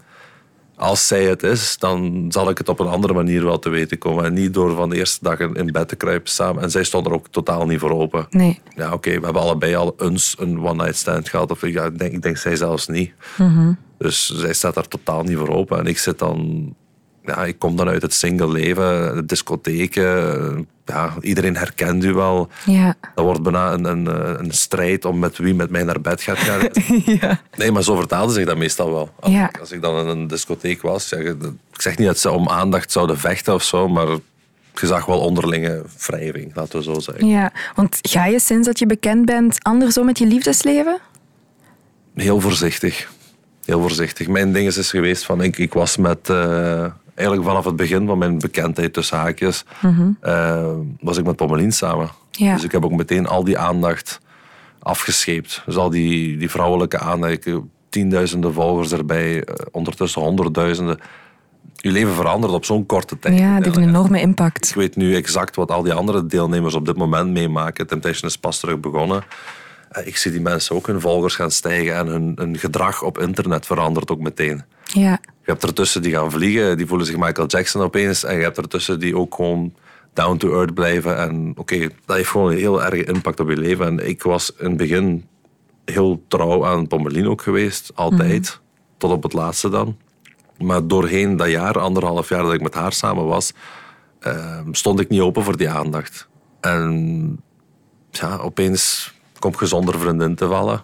Als 0.75 1.07
zij 1.07 1.23
het 1.23 1.43
is, 1.43 1.77
dan 1.77 2.25
zal 2.29 2.49
ik 2.49 2.57
het 2.57 2.69
op 2.69 2.79
een 2.79 2.87
andere 2.87 3.13
manier 3.13 3.43
wel 3.43 3.59
te 3.59 3.69
weten 3.69 3.97
komen. 3.97 4.25
En 4.25 4.33
niet 4.33 4.53
door 4.53 4.75
van 4.75 4.89
de 4.89 4.95
eerste 4.95 5.19
dag 5.21 5.39
in 5.39 5.71
bed 5.71 5.87
te 5.87 5.95
kruipen 5.95 6.31
samen. 6.31 6.63
En 6.63 6.71
zij 6.71 6.83
stond 6.83 7.05
er 7.05 7.13
ook 7.13 7.27
totaal 7.27 7.65
niet 7.65 7.79
voor 7.79 7.91
open. 7.91 8.27
Nee. 8.29 8.59
Ja, 8.75 8.93
oké, 8.93 9.09
we 9.09 9.25
hebben 9.25 9.41
allebei 9.41 9.75
al 9.75 9.95
eens 9.97 10.35
een 10.39 10.59
one-night 10.59 10.95
stand 10.95 11.29
gehad. 11.29 11.51
Of, 11.51 11.63
ik, 11.63 11.73
denk, 11.73 12.13
ik 12.13 12.21
denk 12.21 12.37
zij 12.37 12.55
zelfs 12.55 12.87
niet. 12.87 13.11
Dus 13.97 14.25
zij 14.35 14.53
staat 14.53 14.73
daar 14.73 14.87
totaal 14.87 15.23
niet 15.23 15.37
voor 15.37 15.49
open. 15.49 15.79
En 15.79 15.85
ik 15.85 15.97
zit 15.97 16.19
dan... 16.19 16.73
Ja, 17.25 17.45
ik 17.45 17.59
kom 17.59 17.75
dan 17.75 17.87
uit 17.87 18.01
het 18.01 18.13
single 18.13 18.51
leven, 18.51 19.15
de 19.15 19.25
discotheken. 19.25 20.67
Ja, 20.85 21.13
iedereen 21.21 21.57
herkent 21.57 22.03
u 22.03 22.13
wel. 22.13 22.49
Ja. 22.65 22.95
Dat 23.15 23.25
wordt 23.25 23.41
bijna 23.43 23.71
een, 23.73 23.85
een, 23.85 24.07
eh, 24.07 24.33
een 24.37 24.51
strijd 24.51 25.05
om 25.05 25.19
met 25.19 25.37
wie 25.37 25.53
met 25.53 25.69
mij 25.69 25.83
naar 25.83 26.01
bed 26.01 26.21
gaat 26.21 26.37
gaan. 26.37 26.69
ja. 27.21 27.39
Nee, 27.55 27.71
maar 27.71 27.83
zo 27.83 27.95
vertaalde 27.95 28.33
zich 28.33 28.45
dat 28.45 28.57
meestal 28.57 28.91
wel. 28.93 29.09
Als, 29.19 29.33
Ja. 29.33 29.49
ik, 29.49 29.59
als 29.59 29.71
ik 29.71 29.81
dan 29.81 29.99
in 29.99 30.07
een 30.07 30.27
discotheek 30.27 30.81
was, 30.81 31.09
ja, 31.09 31.17
ik 31.17 31.35
zeg 31.71 31.97
niet 31.97 32.07
dat 32.07 32.19
ze 32.19 32.31
om 32.31 32.49
aandacht 32.49 32.91
zouden 32.91 33.17
vechten 33.17 33.53
of 33.53 33.63
zo, 33.63 33.87
maar 33.87 34.07
je 34.73 34.87
zag 34.87 35.05
wel 35.05 35.19
onderlinge 35.19 35.83
wrijving, 36.07 36.51
laten 36.55 36.77
we 36.77 36.83
zo 36.83 36.99
zeggen. 36.99 37.27
Ja, 37.27 37.51
want 37.75 37.99
ga 38.01 38.25
je 38.25 38.39
sinds 38.39 38.67
dat 38.67 38.79
je 38.79 38.85
bekend 38.85 39.25
bent 39.25 39.63
anders 39.63 39.97
om 39.97 40.05
met 40.05 40.17
je 40.17 40.25
liefdesleven? 40.25 40.99
Heel 42.15 42.39
voorzichtig. 42.41 43.09
Heel 43.67 43.81
voorzichtig. 43.81 44.27
Mijn 44.27 44.53
ding 44.53 44.67
is, 44.67 44.77
is 44.77 44.89
geweest 44.89 45.25
van, 45.25 45.41
ik, 45.41 45.57
ik 45.57 45.73
was 45.73 45.97
met, 45.97 46.29
eh, 46.29 46.85
eigenlijk 47.15 47.47
vanaf 47.47 47.65
het 47.65 47.75
begin 47.75 48.07
van 48.07 48.17
mijn 48.17 48.39
bekendheid 48.39 48.93
tussen 48.93 49.17
haakjes, 49.17 49.65
eh, 50.21 50.71
was 50.99 51.17
ik 51.17 51.25
met 51.25 51.35
Pommelien 51.35 51.71
samen. 51.71 52.09
Ja. 52.31 52.53
Dus 52.53 52.63
ik 52.63 52.71
heb 52.71 52.85
ook 52.85 52.91
meteen 52.91 53.27
al 53.27 53.43
die 53.43 53.57
aandacht 53.57 54.19
afgescheept. 54.79 55.61
Dus 55.65 55.75
al 55.75 55.89
die, 55.89 56.37
die 56.37 56.49
vrouwelijke 56.49 56.99
aandacht, 56.99 57.47
tienduizenden 57.89 58.53
volgers 58.53 58.91
erbij, 58.91 59.43
eh, 59.43 59.65
ondertussen 59.71 60.21
honderdduizenden. 60.21 60.99
Je 61.75 61.91
leven 61.91 62.13
verandert 62.13 62.53
op 62.53 62.65
zo'n 62.65 62.85
korte 62.85 63.19
tijd. 63.19 63.39
Ja, 63.39 63.55
dat 63.55 63.65
heeft 63.65 63.77
een 63.77 63.87
enorme 63.87 64.19
impact. 64.19 64.69
Ik 64.69 64.75
weet 64.75 64.95
nu 64.95 65.15
exact 65.15 65.55
wat 65.55 65.71
al 65.71 65.83
die 65.83 65.93
andere 65.93 66.25
deelnemers 66.25 66.73
op 66.73 66.85
dit 66.85 66.97
moment 66.97 67.29
meemaken. 67.29 67.87
Temptation 67.87 68.29
is 68.29 68.37
pas 68.37 68.59
terug 68.59 68.79
begonnen. 68.79 69.23
Eh, 69.89 70.07
Ik 70.07 70.17
zie 70.17 70.31
die 70.31 70.41
mensen 70.41 70.75
ook 70.75 70.87
hun 70.87 71.01
volgers 71.01 71.35
gaan 71.35 71.51
stijgen 71.51 71.95
en 71.95 72.07
hun, 72.07 72.31
hun 72.35 72.57
gedrag 72.57 73.01
op 73.03 73.17
internet 73.17 73.65
verandert 73.65 74.11
ook 74.11 74.19
meteen. 74.19 74.63
Ja. 74.83 75.19
Je 75.23 75.51
hebt 75.51 75.63
ertussen 75.63 76.01
die 76.01 76.13
gaan 76.13 76.31
vliegen, 76.31 76.77
die 76.77 76.87
voelen 76.87 77.07
zich 77.07 77.17
Michael 77.17 77.47
Jackson 77.47 77.81
opeens. 77.81 78.23
En 78.23 78.37
je 78.37 78.43
hebt 78.43 78.57
ertussen 78.57 78.99
die 78.99 79.17
ook 79.17 79.35
gewoon 79.35 79.73
down 80.13 80.37
to 80.37 80.53
earth 80.53 80.73
blijven. 80.73 81.17
En 81.17 81.53
oké, 81.55 81.79
dat 82.05 82.15
heeft 82.15 82.29
gewoon 82.29 82.51
een 82.51 82.57
heel 82.57 82.83
erge 82.83 83.03
impact 83.03 83.39
op 83.39 83.49
je 83.49 83.57
leven. 83.57 83.85
En 83.85 84.07
ik 84.07 84.23
was 84.23 84.51
in 84.57 84.67
het 84.67 84.77
begin 84.77 85.25
heel 85.85 86.23
trouw 86.27 86.65
aan 86.65 86.87
Pommelien 86.87 87.27
ook 87.27 87.41
geweest, 87.41 87.91
altijd. 87.95 88.59
Tot 88.97 89.11
op 89.11 89.23
het 89.23 89.33
laatste 89.33 89.69
dan. 89.69 89.97
Maar 90.57 90.87
doorheen 90.87 91.37
dat 91.37 91.49
jaar, 91.49 91.79
anderhalf 91.79 92.29
jaar 92.29 92.43
dat 92.43 92.53
ik 92.53 92.61
met 92.61 92.73
haar 92.73 92.93
samen 92.93 93.25
was, 93.25 93.53
eh, 94.19 94.59
stond 94.71 94.99
ik 94.99 95.09
niet 95.09 95.21
open 95.21 95.43
voor 95.43 95.57
die 95.57 95.69
aandacht. 95.69 96.27
En 96.61 97.43
ja, 98.11 98.37
opeens 98.37 99.13
komt 99.39 99.59
je 99.59 99.65
zonder 99.65 99.99
vriendin 99.99 100.35
te 100.35 100.47
vallen. 100.47 100.83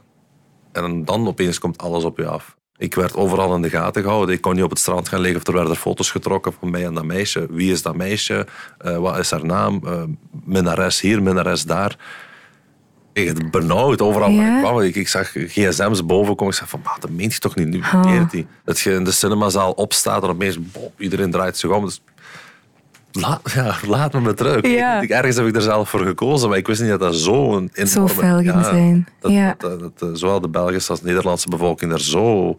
En 0.72 1.06
dan 1.06 1.28
opeens 1.28 1.60
komt 1.60 1.78
alles 1.78 2.04
op 2.04 2.18
je 2.18 2.28
af. 2.28 2.56
Ik 2.78 2.96
werd 2.96 3.16
overal 3.16 3.56
in 3.56 3.62
de 3.62 3.70
gaten 3.70 4.02
gehouden. 4.04 4.36
Ik 4.36 4.42
kon 4.42 4.54
niet 4.56 4.64
op 4.64 4.70
het 4.70 4.80
strand 4.80 5.10
gaan 5.10 5.20
liggen 5.20 5.40
of 5.42 5.48
er 5.48 5.54
werden 5.54 5.76
foto's 5.76 6.12
getrokken 6.12 6.54
van 6.60 6.70
mij 6.70 6.86
en 6.86 6.94
dat 6.94 7.04
meisje. 7.04 7.48
Wie 7.50 7.72
is 7.72 7.82
dat 7.82 7.96
meisje? 7.96 8.48
Eh, 8.78 8.98
wat 8.98 9.18
is 9.18 9.32
haar 9.32 9.46
naam? 9.46 9.80
Eh 9.86 10.04
minnares 10.44 11.02
hier, 11.02 11.22
minnares 11.24 11.64
daar. 11.64 11.98
Ik 13.14 13.28
het 13.28 13.52
benauwd 13.52 14.02
overal 14.02 14.30
Ja? 14.30 14.56
ik 14.56 14.64
kwam. 14.64 14.80
Ik, 14.80 14.96
ik 14.96 15.08
zag 15.08 15.32
gsm's 15.32 16.06
boven 16.06 16.36
komen. 16.36 16.54
Ik 16.54 16.60
zei 16.60 16.70
van, 16.70 16.80
maar 16.84 16.98
dat 17.00 17.10
meent 17.10 17.34
je 17.34 17.40
toch 17.40 17.56
niet? 17.56 17.68
Nu 17.68 17.82
Oh. 17.94 18.30
die. 18.30 18.48
Dat 18.66 18.80
je 18.80 18.92
in 18.92 19.04
de 19.04 19.12
cinemazaal 19.12 19.72
opstaat 19.72 20.24
en 20.24 20.30
opeens 20.30 20.58
iedereen 20.98 21.32
draait 21.32 21.58
zich 21.58 21.70
om. 21.70 21.86
Dus 21.86 22.02
laat, 23.14 23.52
ja, 23.54 23.76
laat 23.88 24.14
me 24.14 24.20
maar 24.20 24.36
terug. 24.36 24.68
Ja. 24.68 25.02
Ik, 25.02 25.10
ergens 25.10 25.36
heb 25.36 25.46
ik 25.46 25.56
er 25.56 25.62
zelf 25.62 25.90
voor 25.90 26.06
gekozen, 26.06 26.50
maar 26.50 26.58
ik 26.58 26.68
wist 26.68 26.82
niet 26.82 26.90
dat 26.90 27.00
dat 27.00 27.16
zo 27.16 27.56
een 27.56 27.70
enorme... 27.74 27.88
Zo 27.88 28.08
fel 28.08 28.38
ging 28.38 28.54
ja, 28.54 28.64
zijn. 28.64 29.08
Dat, 29.20 29.32
Ja. 29.32 29.56
dat, 29.58 29.80
dat, 29.80 30.00
dat, 30.00 30.10
eh, 30.10 30.16
zowel 30.16 30.40
de 30.42 30.50
Belgische 30.50 30.92
als 30.92 31.00
de 31.00 31.08
Nederlandse 31.08 31.50
bevolking 31.50 31.90
daar 31.92 32.00
zo, 32.00 32.56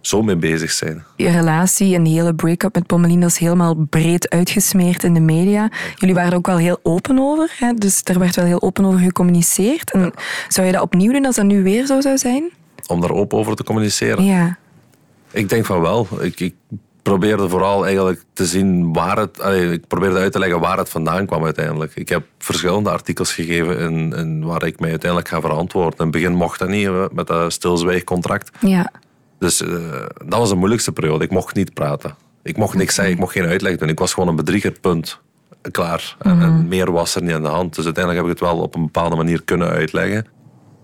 zo 0.00 0.22
mee 0.22 0.36
bezig 0.36 0.70
zijn. 0.70 1.04
Je 1.16 1.30
relatie 1.30 1.94
en 1.94 2.02
die 2.02 2.14
hele 2.14 2.34
break-up 2.34 2.74
met 2.74 2.86
Pommelien 2.86 3.22
is 3.22 3.38
helemaal 3.38 3.74
breed 3.74 4.30
uitgesmeerd 4.30 5.04
in 5.04 5.14
de 5.14 5.20
media. 5.20 5.70
Jullie 5.96 6.14
waren 6.14 6.30
er 6.30 6.36
ook 6.36 6.46
wel 6.46 6.56
heel 6.56 6.78
open 6.82 7.18
over, 7.18 7.50
hè? 7.58 7.72
dus 7.72 8.00
er 8.04 8.18
werd 8.18 8.36
wel 8.36 8.44
heel 8.44 8.62
open 8.62 8.84
over 8.84 9.00
gecommuniceerd. 9.00 9.90
En 9.92 10.12
zou 10.48 10.66
je 10.66 10.72
dat 10.72 10.82
opnieuw 10.82 11.12
doen 11.12 11.26
als 11.26 11.36
dat 11.36 11.44
nu 11.44 11.62
weer 11.62 11.86
zo 11.86 12.00
zou 12.00 12.18
zijn? 12.18 12.50
Om 12.86 13.00
daar 13.00 13.12
open 13.12 13.38
over 13.38 13.56
te 13.56 13.64
communiceren. 13.64 14.24
Ja. 14.24 14.56
Ik 15.30 15.48
denk 15.48 15.66
van 15.66 15.80
wel. 15.80 16.06
Ik, 16.20 16.40
ik 16.40 16.54
probeerde 17.02 17.48
vooral 17.48 17.84
eigenlijk 17.84 18.22
te 18.32 18.46
zien 18.46 18.92
waar 18.92 19.18
het... 19.18 19.40
allee, 19.40 19.72
ik 19.72 19.86
probeerde 19.86 20.18
uit 20.18 20.32
te 20.32 20.38
leggen 20.38 20.60
waar 20.60 20.78
het 20.78 20.88
vandaan 20.88 21.26
kwam 21.26 21.44
uiteindelijk. 21.44 21.94
Ik 21.94 22.08
heb 22.08 22.24
verschillende 22.38 22.90
artikels 22.90 23.32
gegeven 23.32 23.78
in, 23.78 24.12
in 24.12 24.44
waar 24.44 24.64
ik 24.64 24.80
mij 24.80 24.90
uiteindelijk 24.90 25.30
ga 25.30 25.40
verantwoorden. 25.40 25.98
In 25.98 26.04
het 26.04 26.12
begin 26.12 26.34
mocht 26.34 26.58
dat 26.58 26.68
niet 26.68 26.90
met 27.12 27.26
dat 27.26 27.52
stilzwijgcontract. 27.52 28.50
Ja. 28.60 28.92
Dus 29.38 29.60
eh, 29.60 29.68
dat 30.26 30.38
was 30.38 30.48
de 30.48 30.54
moeilijkste 30.54 30.92
periode. 30.92 31.24
Ik 31.24 31.30
mocht 31.30 31.54
niet 31.54 31.74
praten. 31.74 32.14
Ik 32.42 32.56
mocht 32.56 32.74
niks 32.74 32.94
zeggen, 32.94 33.14
ik 33.14 33.20
mocht 33.20 33.32
geen 33.32 33.46
uitleg 33.46 33.76
doen. 33.76 33.88
Ik 33.88 33.98
was 33.98 34.12
gewoon 34.12 34.28
een 34.28 34.36
bedrieger, 34.36 34.72
punt. 34.80 35.20
Klaar. 35.70 36.16
En, 36.18 36.40
en 36.40 36.68
meer 36.68 36.92
was 36.92 37.14
er 37.14 37.22
niet 37.22 37.32
aan 37.32 37.42
de 37.42 37.48
hand. 37.48 37.74
Dus 37.74 37.84
uiteindelijk 37.84 38.24
heb 38.24 38.34
ik 38.34 38.40
het 38.40 38.50
wel 38.50 38.62
op 38.62 38.74
een 38.74 38.82
bepaalde 38.82 39.16
manier 39.16 39.42
kunnen 39.42 39.68
uitleggen. 39.68 40.26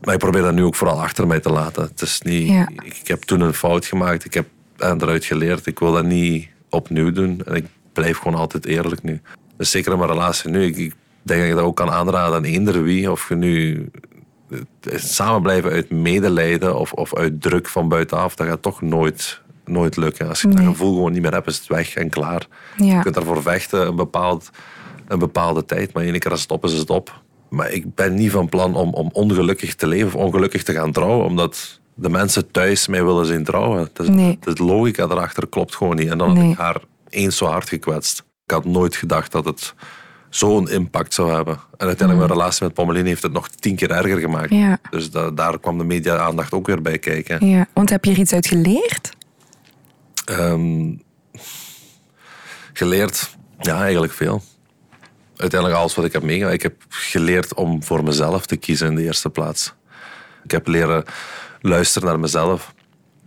Maar 0.00 0.14
ik 0.14 0.20
probeer 0.20 0.42
dat 0.42 0.54
nu 0.54 0.64
ook 0.64 0.75
vooral 0.75 1.00
achter 1.02 1.26
mij 1.26 1.40
te 1.40 1.50
laten. 1.50 1.82
Het 1.82 2.00
is 2.00 2.20
niet, 2.22 2.48
Ja. 2.48 2.68
ik, 2.82 3.08
heb 3.08 3.22
toen 3.22 3.40
een 3.40 3.54
fout 3.54 3.87
gemaakt. 3.87 4.25
Ik 4.25 4.34
heb 4.34 4.46
eruit 4.78 5.25
geleerd. 5.25 5.66
Ik 5.66 5.78
wil 5.78 5.92
dat 5.92 6.04
niet 6.04 6.49
opnieuw 6.70 7.12
doen. 7.12 7.42
En 7.44 7.54
ik 7.54 7.66
blijf 7.92 8.18
gewoon 8.18 8.38
altijd 8.38 8.66
eerlijk 8.66 9.02
nu. 9.02 9.20
Dus 9.56 9.70
zeker 9.70 9.92
in 9.92 9.99
mijn 9.99 10.11
relatie 10.11 10.50
nu. 10.50 10.64
Ik, 10.64 10.76
ik 10.76 10.94
denk 11.23 11.40
dat 11.40 11.49
je 11.49 11.54
dat 11.54 11.64
ook 11.64 11.76
kan 11.76 11.90
aanraden 11.90 12.37
aan 12.37 12.44
eender 12.44 12.82
wie. 12.82 13.11
Of 13.11 13.28
je 13.28 13.35
nu 13.35 13.88
eh, 14.50 14.99
samen 14.99 15.42
blijven 15.42 15.70
uit 15.70 15.90
medelijden 15.90 16.78
of, 16.78 16.92
of 16.92 17.16
uit 17.16 17.42
druk 17.42 17.68
van 17.68 17.88
buitenaf, 17.88 18.35
dat 18.35 18.47
gaat 18.47 18.62
toch 18.62 18.82
nooit, 18.82 19.42
nooit 19.64 19.97
lukken. 19.97 20.28
Als 20.28 20.40
je 20.40 20.49
dat 20.49 20.64
gevoel 20.64 20.94
gewoon 20.94 21.12
niet 21.12 21.23
meer 21.23 21.32
hebt, 21.32 21.47
is 21.47 21.58
het 21.58 21.66
weg 21.66 21.94
en 21.94 22.08
klaar. 22.08 22.47
Ja. 22.76 22.97
Je 22.97 23.02
kunt 23.02 23.14
daarvoor 23.14 23.42
vechten 23.42 23.87
een, 23.87 23.97
bepaald, 23.97 24.50
een 25.08 25.18
bepaalde 25.18 25.64
tijd, 25.64 25.92
maar 25.92 26.04
één 26.04 26.18
keer 26.18 26.30
als 26.30 26.42
het 26.42 26.50
op 26.50 26.64
is, 26.64 26.73
is 26.73 26.78
het 26.78 26.90
op. 26.90 27.23
Maar 27.49 27.70
ik 27.70 27.94
ben 27.94 28.14
niet 28.14 28.30
van 28.30 28.49
plan 28.49 28.75
om, 28.75 28.94
om 28.94 29.11
ongelukkig 29.12 29.75
te 29.75 29.87
leven 29.87 30.06
of 30.06 30.14
ongelukkig 30.25 30.62
te 30.62 30.73
gaan 30.73 30.92
trouwen, 30.92 31.26
omdat 31.26 31.80
de 32.00 32.08
mensen 32.08 32.50
thuis 32.50 32.86
mij 32.86 33.04
willen 33.04 33.26
zien 33.26 33.44
trouwen. 33.44 33.90
Dus 33.92 34.08
Nee. 34.08 34.38
De 34.40 34.64
logica 34.64 35.02
erachter 35.04 35.48
klopt 35.48 35.76
gewoon 35.76 35.96
niet. 35.96 36.08
En 36.08 36.18
dan 36.18 36.32
Nee. 36.32 36.42
heb 36.42 36.52
ik 36.52 36.58
haar 36.58 36.80
eens 37.08 37.36
zo 37.36 37.46
hard 37.46 37.68
gekwetst. 37.68 38.18
Ik 38.44 38.50
had 38.54 38.64
nooit 38.64 38.96
gedacht 38.96 39.32
dat 39.32 39.44
het 39.44 39.74
zo'n 40.30 40.68
impact 40.70 41.14
zou 41.14 41.32
hebben. 41.34 41.54
En 41.54 41.86
uiteindelijk 41.86 42.18
mijn 42.28 42.38
relatie 42.40 42.64
met 42.64 42.74
Pommelien 42.74 43.06
heeft 43.06 43.22
het 43.22 43.32
nog 43.32 43.48
tien 43.48 43.76
keer 43.76 43.90
erger 43.90 44.18
gemaakt. 44.18 44.50
Mm. 44.50 44.58
Ja. 44.58 44.78
Dus 44.90 45.10
da- 45.10 45.30
daar 45.30 45.58
kwam 45.60 45.78
de 45.78 45.84
media-aandacht 45.84 46.52
ook 46.52 46.66
weer 46.66 46.82
bij 46.82 46.98
kijken. 46.98 47.46
ja. 47.46 47.66
Want 47.74 47.90
heb 47.90 48.04
je 48.04 48.10
er 48.10 48.18
iets 48.18 48.32
uit 48.32 48.46
geleerd? 48.46 49.10
Ehm, 50.24 50.92
geleerd, 52.72 53.36
ja, 53.60 53.80
eigenlijk 53.82 54.12
veel. 54.12 54.42
Uiteindelijk 55.36 55.80
alles 55.80 55.94
wat 55.94 56.04
ik 56.04 56.12
heb 56.12 56.22
meegemaakt. 56.22 56.54
Ik 56.54 56.62
heb 56.62 56.74
geleerd 56.88 57.54
om 57.54 57.82
voor 57.82 58.04
mezelf 58.04 58.46
te 58.46 58.56
kiezen 58.56 58.86
in 58.88 58.94
de 58.94 59.02
eerste 59.02 59.30
plaats. 59.30 59.74
Ik 60.44 60.50
heb 60.50 60.66
leren 60.66 61.04
luisteren 61.60 62.08
naar 62.08 62.20
mezelf. 62.20 62.74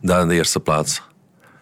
Dat 0.02 0.22
in 0.22 0.28
de 0.28 0.36
eerste 0.36 0.60
plaats. 0.60 1.02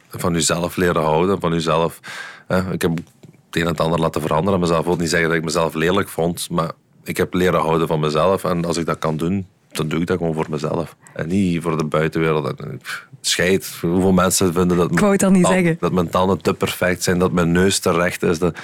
Van 0.09 0.33
jezelf 0.33 0.75
leren 0.75 1.01
houden, 1.01 1.39
van 1.39 1.51
jezelf. 1.51 1.99
hè. 2.47 2.71
ik 2.71 2.81
heb 2.81 2.91
het 2.95 3.05
een 3.51 3.61
en 3.61 3.67
het 3.67 3.79
ander 3.79 3.99
laten 3.99 4.21
veranderen 4.21 4.59
mezelf. 4.59 4.85
Wil 4.85 4.95
niet 4.95 5.09
zeggen 5.09 5.27
dat 5.29 5.38
ik 5.38 5.43
mezelf 5.43 5.73
lelijk 5.73 6.09
vond, 6.09 6.49
maar 6.49 6.71
ik 7.03 7.17
heb 7.17 7.33
leren 7.33 7.59
houden 7.61 7.88
van 7.88 7.99
mezelf. 7.99 8.43
En 8.43 8.65
als 8.65 8.77
ik 8.77 8.85
dat 8.85 8.97
kan 8.99 9.17
doen, 9.17 9.47
dan 9.71 9.88
doe 9.88 9.99
ik 9.99 10.07
dat 10.07 10.17
gewoon 10.17 10.33
voor 10.33 10.47
mezelf. 10.49 10.95
En 11.13 11.27
niet 11.27 11.61
voor 11.61 11.77
de 11.77 11.83
buitenwereld. 11.85 12.61
En, 12.61 12.77
pff, 12.77 13.07
Scheid. 13.21 13.77
Hoeveel 13.81 14.11
mensen 14.11 14.53
vinden 14.53 14.77
dat, 14.77 14.91
Ik 14.91 14.99
wou 14.99 15.11
het 15.11 15.23
al 15.23 15.31
niet 15.31 15.41
mijn 15.41 15.53
zeggen. 15.53 15.77
dat 15.79 15.91
mijn 15.91 16.09
tanden 16.09 16.41
te 16.41 16.53
perfect 16.53 17.03
zijn, 17.03 17.19
dat 17.19 17.31
mijn 17.31 17.51
neus 17.51 17.79
te 17.79 17.91
recht 17.91 18.23
is. 18.23 18.39
Dat 18.39 18.57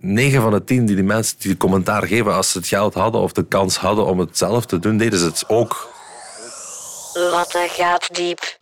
9 0.00 0.42
van 0.42 0.52
de 0.52 0.64
10 0.64 0.86
die 0.86 0.94
die 0.96 1.04
mensen 1.04 1.36
die 1.38 1.56
commentaar 1.56 2.06
geven, 2.06 2.34
als 2.34 2.52
ze 2.52 2.58
het 2.58 2.66
geld 2.66 2.94
hadden 2.94 3.20
of 3.20 3.32
de 3.32 3.44
kans 3.44 3.76
hadden 3.76 4.06
om 4.06 4.18
het 4.18 4.38
zelf 4.38 4.66
te 4.66 4.78
doen, 4.78 4.96
deden 4.96 5.18
ze 5.18 5.24
het 5.24 5.44
ook. 5.48 5.96
Lotte 7.14 7.66
gaat 7.70 8.14
diep. 8.14 8.58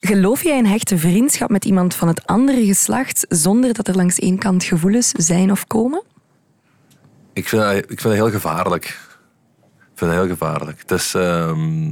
Geloof 0.00 0.42
jij 0.42 0.56
in 0.56 0.64
hechte 0.66 0.98
vriendschap 0.98 1.50
met 1.50 1.64
iemand 1.64 1.94
van 1.94 2.08
het 2.08 2.26
andere 2.26 2.64
geslacht 2.66 3.26
zonder 3.28 3.72
dat 3.72 3.88
er 3.88 3.96
langs 3.96 4.18
één 4.18 4.38
kant 4.38 4.64
gevoelens 4.64 5.10
zijn 5.10 5.50
of 5.50 5.66
komen? 5.66 6.02
Ik 7.32 7.48
vind, 7.48 7.62
dat- 7.62 7.76
ik 7.76 7.86
vind 7.86 8.02
dat 8.02 8.12
heel 8.12 8.30
gevaarlijk. 8.30 8.84
Ik 8.84 9.94
vind 10.06 10.10
dat 10.10 10.20
heel 10.20 10.28
gevaarlijk. 10.28 10.78
Het 10.80 10.90
is... 10.90 11.14
ehm, 11.14 11.90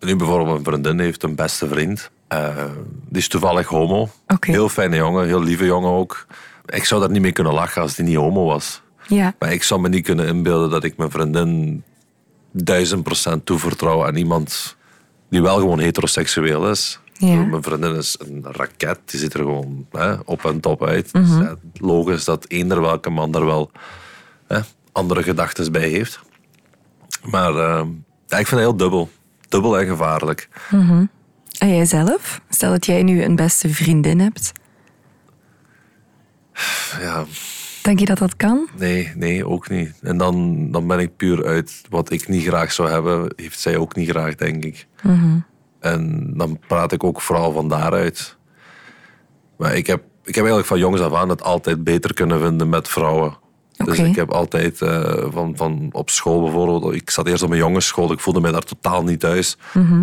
nu 0.00 0.16
bijvoorbeeld 0.16 0.48
mijn 0.48 0.64
vriendin 0.64 0.98
heeft 0.98 1.22
een 1.22 1.34
beste 1.34 1.68
vriend. 1.68 2.10
Eh, 2.28 2.64
die 3.08 3.18
is 3.18 3.28
toevallig 3.28 3.66
homo. 3.68 4.08
Oké. 4.26 4.50
Heel 4.50 4.68
fijne 4.68 4.96
jongen, 4.96 5.26
heel 5.26 5.42
lieve 5.42 5.64
jongen 5.64 5.90
ook. 5.90 6.26
Ik 6.66 6.84
zou 6.84 7.00
daar 7.00 7.10
niet 7.10 7.22
mee 7.22 7.32
kunnen 7.32 7.52
lachen 7.52 7.82
als 7.82 7.94
die 7.94 8.04
niet 8.04 8.16
homo 8.16 8.44
was. 8.44 8.82
Ja. 9.08 9.34
Maar 9.38 9.52
ik 9.52 9.62
zou 9.62 9.80
me 9.80 9.88
niet 9.88 10.04
kunnen 10.04 10.26
inbeelden 10.26 10.70
dat 10.70 10.84
ik 10.84 10.96
mijn 10.96 11.10
vriendin 11.10 11.82
duizend 12.64 13.02
procent 13.02 13.46
toevertrouw 13.46 14.06
aan 14.06 14.16
iemand 14.16 14.76
die 15.30 15.42
wel 15.42 15.56
gewoon 15.56 15.78
heteroseksueel 15.78 16.70
is. 16.70 16.98
Ja. 17.12 17.44
Mijn 17.44 17.62
vriendin 17.62 17.94
is 17.94 18.16
een 18.18 18.44
raket, 18.50 18.98
die 19.04 19.20
ziet 19.20 19.34
er 19.34 19.40
gewoon 19.40 19.86
hè, 19.92 20.14
op 20.24 20.44
en 20.44 20.60
top 20.60 20.84
uit. 20.84 21.12
Dus, 21.12 21.28
ja, 21.28 21.56
logisch 21.74 22.24
dat 22.24 22.48
eender 22.48 22.80
welke 22.80 23.10
man 23.10 23.30
daar 23.30 23.46
wel 23.46 23.70
hè, 24.46 24.60
andere 24.92 25.22
gedachten 25.22 25.72
bij 25.72 25.88
heeft. 25.88 26.20
Maar 27.22 27.50
eh, 27.50 27.86
ja, 28.26 28.38
ik 28.38 28.46
vind 28.46 28.50
het 28.50 28.58
heel 28.60 28.76
dubbel. 28.76 29.10
Dubbel 29.48 29.78
en 29.78 29.86
gevaarlijk. 29.86 30.48
En 31.58 31.74
jij 31.74 31.84
zelf? 31.84 32.40
Stel 32.48 32.70
dat 32.70 32.86
jij 32.86 33.02
nu 33.02 33.22
een 33.22 33.36
beste 33.36 33.68
vriendin 33.68 34.20
hebt. 34.20 34.52
Ja, 37.00 37.24
Denk 37.86 37.98
je 37.98 38.06
dat 38.06 38.18
dat 38.18 38.36
kan? 38.36 38.68
nee, 38.78 39.12
nee, 39.16 39.46
ook 39.46 39.68
niet. 39.68 39.92
En 40.02 40.16
dan, 40.16 40.68
dan 40.70 40.86
ben 40.86 40.98
ik 40.98 41.16
puur 41.16 41.46
uit 41.46 41.82
wat 41.88 42.10
ik 42.10 42.28
niet 42.28 42.46
graag 42.46 42.72
zou 42.72 42.90
hebben, 42.90 43.32
heeft 43.36 43.60
zij 43.60 43.76
ook 43.76 43.94
niet 43.94 44.08
graag, 44.08 44.34
denk 44.34 44.64
ik. 44.64 44.86
En 45.80 46.32
dan 46.36 46.58
praat 46.66 46.92
ik 46.92 47.04
ook 47.04 47.20
vooral 47.20 47.52
van 47.52 47.68
daaruit. 47.68 48.36
Maar 49.56 49.76
ik 49.76 49.86
heb, 49.86 50.02
ik 50.24 50.34
heb 50.34 50.44
eigenlijk 50.44 50.66
van 50.66 50.78
jongs 50.78 51.00
af 51.00 51.12
aan 51.14 51.28
het 51.28 51.42
altijd 51.42 51.84
beter 51.84 52.14
kunnen 52.14 52.40
vinden 52.40 52.68
met 52.68 52.88
vrouwen. 52.88 53.36
Dus 53.84 53.98
ik 53.98 54.16
heb 54.16 54.30
altijd 54.30 54.82
eh, 54.82 55.24
van, 55.30 55.56
van 55.56 55.88
op 55.92 56.10
school 56.10 56.42
bijvoorbeeld, 56.42 56.94
ik 56.94 57.10
zat 57.10 57.26
eerst 57.26 57.42
op 57.42 57.50
een 57.50 57.56
jongensschool, 57.56 58.12
ik 58.12 58.20
voelde 58.20 58.40
mij 58.40 58.52
daar 58.52 58.62
totaal 58.62 59.02
niet 59.02 59.20
thuis. 59.20 59.56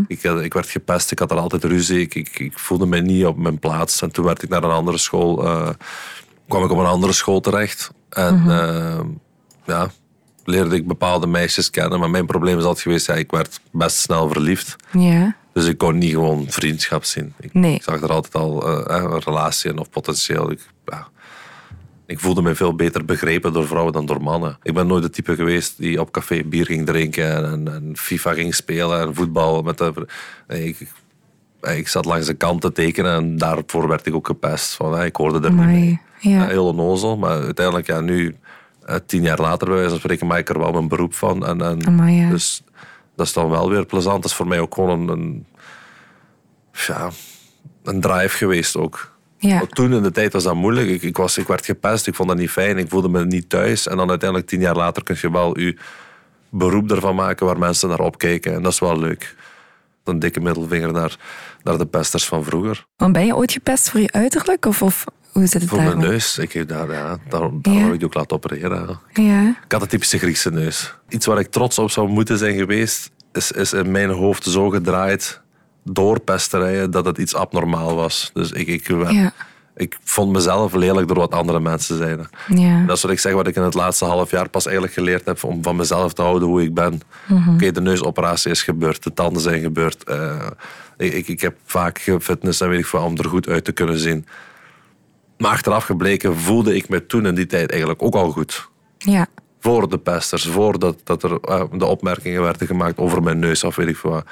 ik, 0.07 0.23
eh, 0.23 0.43
ik 0.43 0.53
werd 0.53 0.69
gepest, 0.69 1.11
ik 1.11 1.19
had 1.19 1.31
er 1.31 1.37
altijd 1.37 1.63
ruzie, 1.63 1.99
ik, 1.99 2.15
ik, 2.15 2.39
ik 2.39 2.59
voelde 2.59 2.85
mij 2.85 3.01
niet 3.01 3.25
op 3.25 3.37
mijn 3.37 3.59
plaats. 3.59 4.01
En 4.01 4.11
toen 4.11 4.25
werd 4.25 4.43
ik 4.43 4.49
naar 4.49 4.63
een 4.63 4.69
andere 4.69 4.97
school, 4.97 5.45
eh, 5.45 5.69
kwam 6.53 6.65
ik 6.65 6.71
op 6.71 6.77
een 6.77 6.91
andere 6.91 7.13
school 7.13 7.39
terecht. 7.39 7.91
En 8.09 8.43
eh, 8.49 8.99
ja, 9.65 9.89
leerde 10.43 10.75
ik 10.75 10.87
bepaalde 10.87 11.27
meisjes 11.27 11.69
kennen. 11.69 11.99
Maar 11.99 12.09
mijn 12.09 12.25
probleem 12.25 12.57
is 12.57 12.63
altijd 12.63 12.81
geweest, 12.81 13.07
ja, 13.07 13.13
ik 13.13 13.31
werd 13.31 13.59
best 13.71 13.97
snel 13.97 14.29
verliefd. 14.29 14.75
Ja. 14.91 15.35
Dus 15.53 15.65
ik 15.65 15.77
kon 15.77 15.97
niet 15.97 16.11
gewoon 16.11 16.45
vriendschap 16.49 17.03
zien. 17.03 17.33
Ik, 17.39 17.53
Nee. 17.53 17.75
ik 17.75 17.83
zag 17.83 18.01
er 18.01 18.11
altijd 18.11 18.35
al 18.35 18.67
eh, 18.67 19.01
een 19.01 19.19
relatie 19.19 19.71
in 19.71 19.77
of 19.77 19.89
potentieel. 19.89 20.51
Ik, 20.51 20.59
ja. 20.85 21.07
Ik 22.05 22.19
voelde 22.19 22.41
me 22.41 22.55
veel 22.55 22.75
beter 22.75 23.05
begrepen 23.05 23.53
door 23.53 23.67
vrouwen 23.67 23.93
dan 23.93 24.05
door 24.05 24.21
mannen. 24.21 24.57
Ik 24.63 24.73
ben 24.73 24.87
nooit 24.87 25.03
de 25.03 25.09
type 25.09 25.35
geweest 25.35 25.77
die 25.77 25.99
op 25.99 26.11
café 26.11 26.43
bier 26.43 26.65
ging 26.65 26.85
drinken 26.85 27.45
en, 27.45 27.73
en 27.73 27.97
FIFA 27.97 28.33
ging 28.33 28.55
spelen 28.55 29.01
en 29.01 29.15
voetbal. 29.15 29.61
Met 29.61 29.77
de, 29.77 30.07
nee, 30.47 30.67
ik, 30.67 30.87
ik 31.61 31.87
zat 31.87 32.05
langs 32.05 32.27
de 32.27 32.33
kant 32.33 32.61
te 32.61 32.71
tekenen 32.71 33.13
en 33.13 33.37
daarvoor 33.37 33.87
werd 33.87 34.05
ik 34.05 34.15
ook 34.15 34.27
gepest. 34.27 34.73
Van, 34.73 34.93
hè, 34.97 35.05
ik 35.05 35.15
hoorde 35.15 35.47
er 35.47 35.53
niet 35.53 35.65
mee. 35.65 36.01
Ja. 36.29 36.47
Heel 36.47 36.65
onnozel, 36.65 37.17
maar 37.17 37.41
uiteindelijk, 37.41 37.87
ja, 37.87 37.99
nu, 37.99 38.35
eh, 38.85 38.95
tien 39.05 39.21
jaar 39.21 39.39
later, 39.39 39.67
bij 39.67 39.75
wijze 39.75 39.89
van 39.89 39.99
spreken, 39.99 40.27
maak 40.27 40.39
ik 40.39 40.49
er 40.49 40.59
wel 40.59 40.71
mijn 40.71 40.87
beroep 40.87 41.13
van. 41.13 41.45
En, 41.45 41.61
en, 41.61 41.87
Amai, 41.87 42.15
ja. 42.15 42.29
Dus 42.29 42.63
dat 43.15 43.25
is 43.25 43.33
dan 43.33 43.49
wel 43.49 43.69
weer 43.69 43.85
plezant. 43.85 44.21
Dat 44.21 44.31
is 44.31 44.37
voor 44.37 44.47
mij 44.47 44.59
ook 44.59 44.73
gewoon 44.73 44.99
een, 44.99 45.07
een, 45.07 45.45
ja, 46.71 47.09
een 47.83 48.01
drive 48.01 48.37
geweest 48.37 48.77
ook. 48.77 49.11
Ja. 49.37 49.57
Want 49.57 49.75
Toen 49.75 49.93
in 49.93 50.03
de 50.03 50.11
tijd 50.11 50.33
was 50.33 50.43
dat 50.43 50.55
moeilijk. 50.55 50.87
Ik, 50.87 51.01
ik, 51.01 51.17
was, 51.17 51.37
ik 51.37 51.47
werd 51.47 51.65
gepest, 51.65 52.07
ik 52.07 52.15
vond 52.15 52.29
dat 52.29 52.37
niet 52.37 52.49
fijn, 52.49 52.77
ik 52.77 52.89
voelde 52.89 53.09
me 53.09 53.25
niet 53.25 53.49
thuis. 53.49 53.87
En 53.87 53.97
dan 53.97 54.09
uiteindelijk, 54.09 54.49
tien 54.49 54.59
jaar 54.59 54.75
later, 54.75 55.03
kun 55.03 55.17
je 55.21 55.31
wel 55.31 55.59
je 55.59 55.77
beroep 56.49 56.91
ervan 56.91 57.15
maken 57.15 57.45
waar 57.45 57.59
mensen 57.59 57.89
naar 57.89 57.99
opkijken. 57.99 58.53
En 58.53 58.63
dat 58.63 58.71
is 58.71 58.79
wel 58.79 58.99
leuk. 58.99 59.35
Een 60.03 60.19
dikke 60.19 60.39
middelvinger 60.39 60.91
naar, 60.91 61.17
naar 61.63 61.77
de 61.77 61.85
pesters 61.85 62.25
van 62.25 62.43
vroeger. 62.43 62.85
Want 62.95 63.13
ben 63.13 63.25
je 63.25 63.35
ooit 63.35 63.51
gepest 63.51 63.89
voor 63.89 63.99
je 63.99 64.11
uiterlijk? 64.11 64.65
Of, 64.65 64.81
of 64.81 65.05
hoe 65.33 65.45
zit 65.47 65.61
het 65.61 65.69
Voor 65.69 65.77
daarmee? 65.77 65.95
mijn 65.97 66.09
neus. 66.09 66.37
Ik 66.37 66.51
heb 66.53 66.67
daar, 66.67 66.91
ja, 66.91 67.17
Ja. 67.29 67.49
heb 67.71 67.93
ik 67.93 68.03
ook 68.03 68.13
laten 68.13 68.35
opereren. 68.35 68.99
ja. 69.13 69.47
Ik 69.65 69.71
had 69.71 69.81
een 69.81 69.87
typische 69.87 70.17
Griekse 70.17 70.49
neus. 70.51 70.93
Iets 71.09 71.25
waar 71.25 71.39
ik 71.39 71.47
trots 71.51 71.79
op 71.79 71.91
zou 71.91 72.07
moeten 72.09 72.37
zijn 72.37 72.55
geweest, 72.55 73.09
is, 73.31 73.51
is 73.51 73.73
in 73.73 73.91
mijn 73.91 74.09
hoofd 74.09 74.43
zo 74.43 74.69
gedraaid 74.69 75.41
door 75.83 76.19
pesterijen 76.19 76.91
dat 76.91 77.05
het 77.05 77.17
iets 77.17 77.35
abnormaal 77.35 77.95
was. 77.95 78.29
Dus 78.33 78.51
ik, 78.51 78.67
ik, 78.67 78.87
Ja. 78.87 79.31
ik 79.75 79.97
vond 80.03 80.31
mezelf 80.31 80.73
lelijk 80.73 81.07
door 81.07 81.17
wat 81.17 81.31
andere 81.31 81.59
mensen 81.59 81.97
zeiden. 81.97 82.29
Ja. 82.47 82.83
Dat 82.85 82.95
is 82.97 83.01
wat 83.03 83.11
ik 83.11 83.19
zeg, 83.19 83.33
wat 83.33 83.47
ik 83.47 83.55
in 83.55 83.61
het 83.61 83.73
laatste 83.73 84.05
half 84.05 84.31
jaar 84.31 84.49
pas 84.49 84.63
eigenlijk 84.65 84.95
geleerd 84.95 85.25
heb 85.25 85.43
om 85.43 85.63
van 85.63 85.75
mezelf 85.75 86.13
te 86.13 86.21
houden 86.21 86.47
hoe 86.47 86.63
ik 86.63 86.73
ben. 86.73 87.01
Mhm. 87.27 87.53
Oké, 87.53 87.71
de 87.71 87.81
neusoperatie 87.81 88.51
is 88.51 88.63
gebeurd, 88.63 89.03
de 89.03 89.13
tanden 89.13 89.41
zijn 89.41 89.61
gebeurd. 89.61 90.03
eh, 90.03 90.47
ik, 90.97 91.13
ik, 91.13 91.27
ik 91.27 91.41
heb 91.41 91.55
vaak 91.65 91.99
gefitness 91.99 92.61
en 92.61 92.69
weet 92.69 92.79
ik 92.79 92.85
veel 92.85 92.99
om 93.03 93.17
er 93.17 93.25
goed 93.29 93.47
uit 93.47 93.65
te 93.65 93.71
kunnen 93.71 93.97
zien. 93.99 94.25
Maar 95.43 95.51
achteraf 95.51 95.83
gebleken 95.85 96.37
voelde 96.37 96.75
ik 96.75 96.89
me 96.89 97.05
toen 97.05 97.25
in 97.25 97.35
die 97.35 97.45
tijd 97.45 97.69
eigenlijk 97.69 98.01
ook 98.01 98.13
al 98.13 98.31
goed 98.31 98.69
Ja. 98.97 99.27
voor 99.59 99.89
de 99.89 99.97
pesters, 99.97 100.47
voordat 100.47 100.99
dat 101.03 101.23
er 101.23 101.39
eh, 101.39 101.63
de 101.71 101.85
opmerkingen 101.85 102.41
werden 102.41 102.67
gemaakt 102.67 102.97
over 102.97 103.23
mijn 103.23 103.39
neus 103.39 103.63
of 103.63 103.75
weet 103.75 103.87
ik 103.87 103.97
veel 103.97 104.09
wat. 104.09 104.25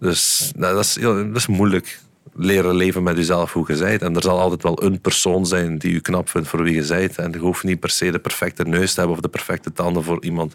Dus 0.00 0.52
nou, 0.56 0.74
dat, 0.74 0.84
is 0.84 0.96
heel, 0.96 1.14
dat 1.26 1.36
is 1.36 1.46
moeilijk. 1.46 2.00
Leren 2.32 2.74
leven 2.74 3.02
met 3.02 3.16
jezelf 3.16 3.52
hoe 3.52 3.64
je 3.72 3.78
bent. 3.78 4.02
En 4.02 4.14
er 4.16 4.22
zal 4.22 4.40
altijd 4.40 4.62
wel 4.62 4.82
een 4.82 5.00
persoon 5.00 5.46
zijn 5.46 5.78
die 5.78 5.92
je 5.92 6.00
knap 6.00 6.28
vindt 6.28 6.48
voor 6.48 6.62
wie 6.62 6.74
je 6.74 6.86
bent. 6.86 7.18
En 7.18 7.32
je 7.32 7.38
hoeft 7.38 7.62
niet 7.64 7.80
per 7.80 7.90
se 7.90 8.10
de 8.10 8.18
perfecte 8.18 8.62
neus 8.64 8.92
te 8.94 8.98
hebben 8.98 9.16
of 9.16 9.22
de 9.22 9.28
perfecte 9.28 9.72
tanden 9.72 10.04
voor 10.04 10.24
iemand. 10.24 10.54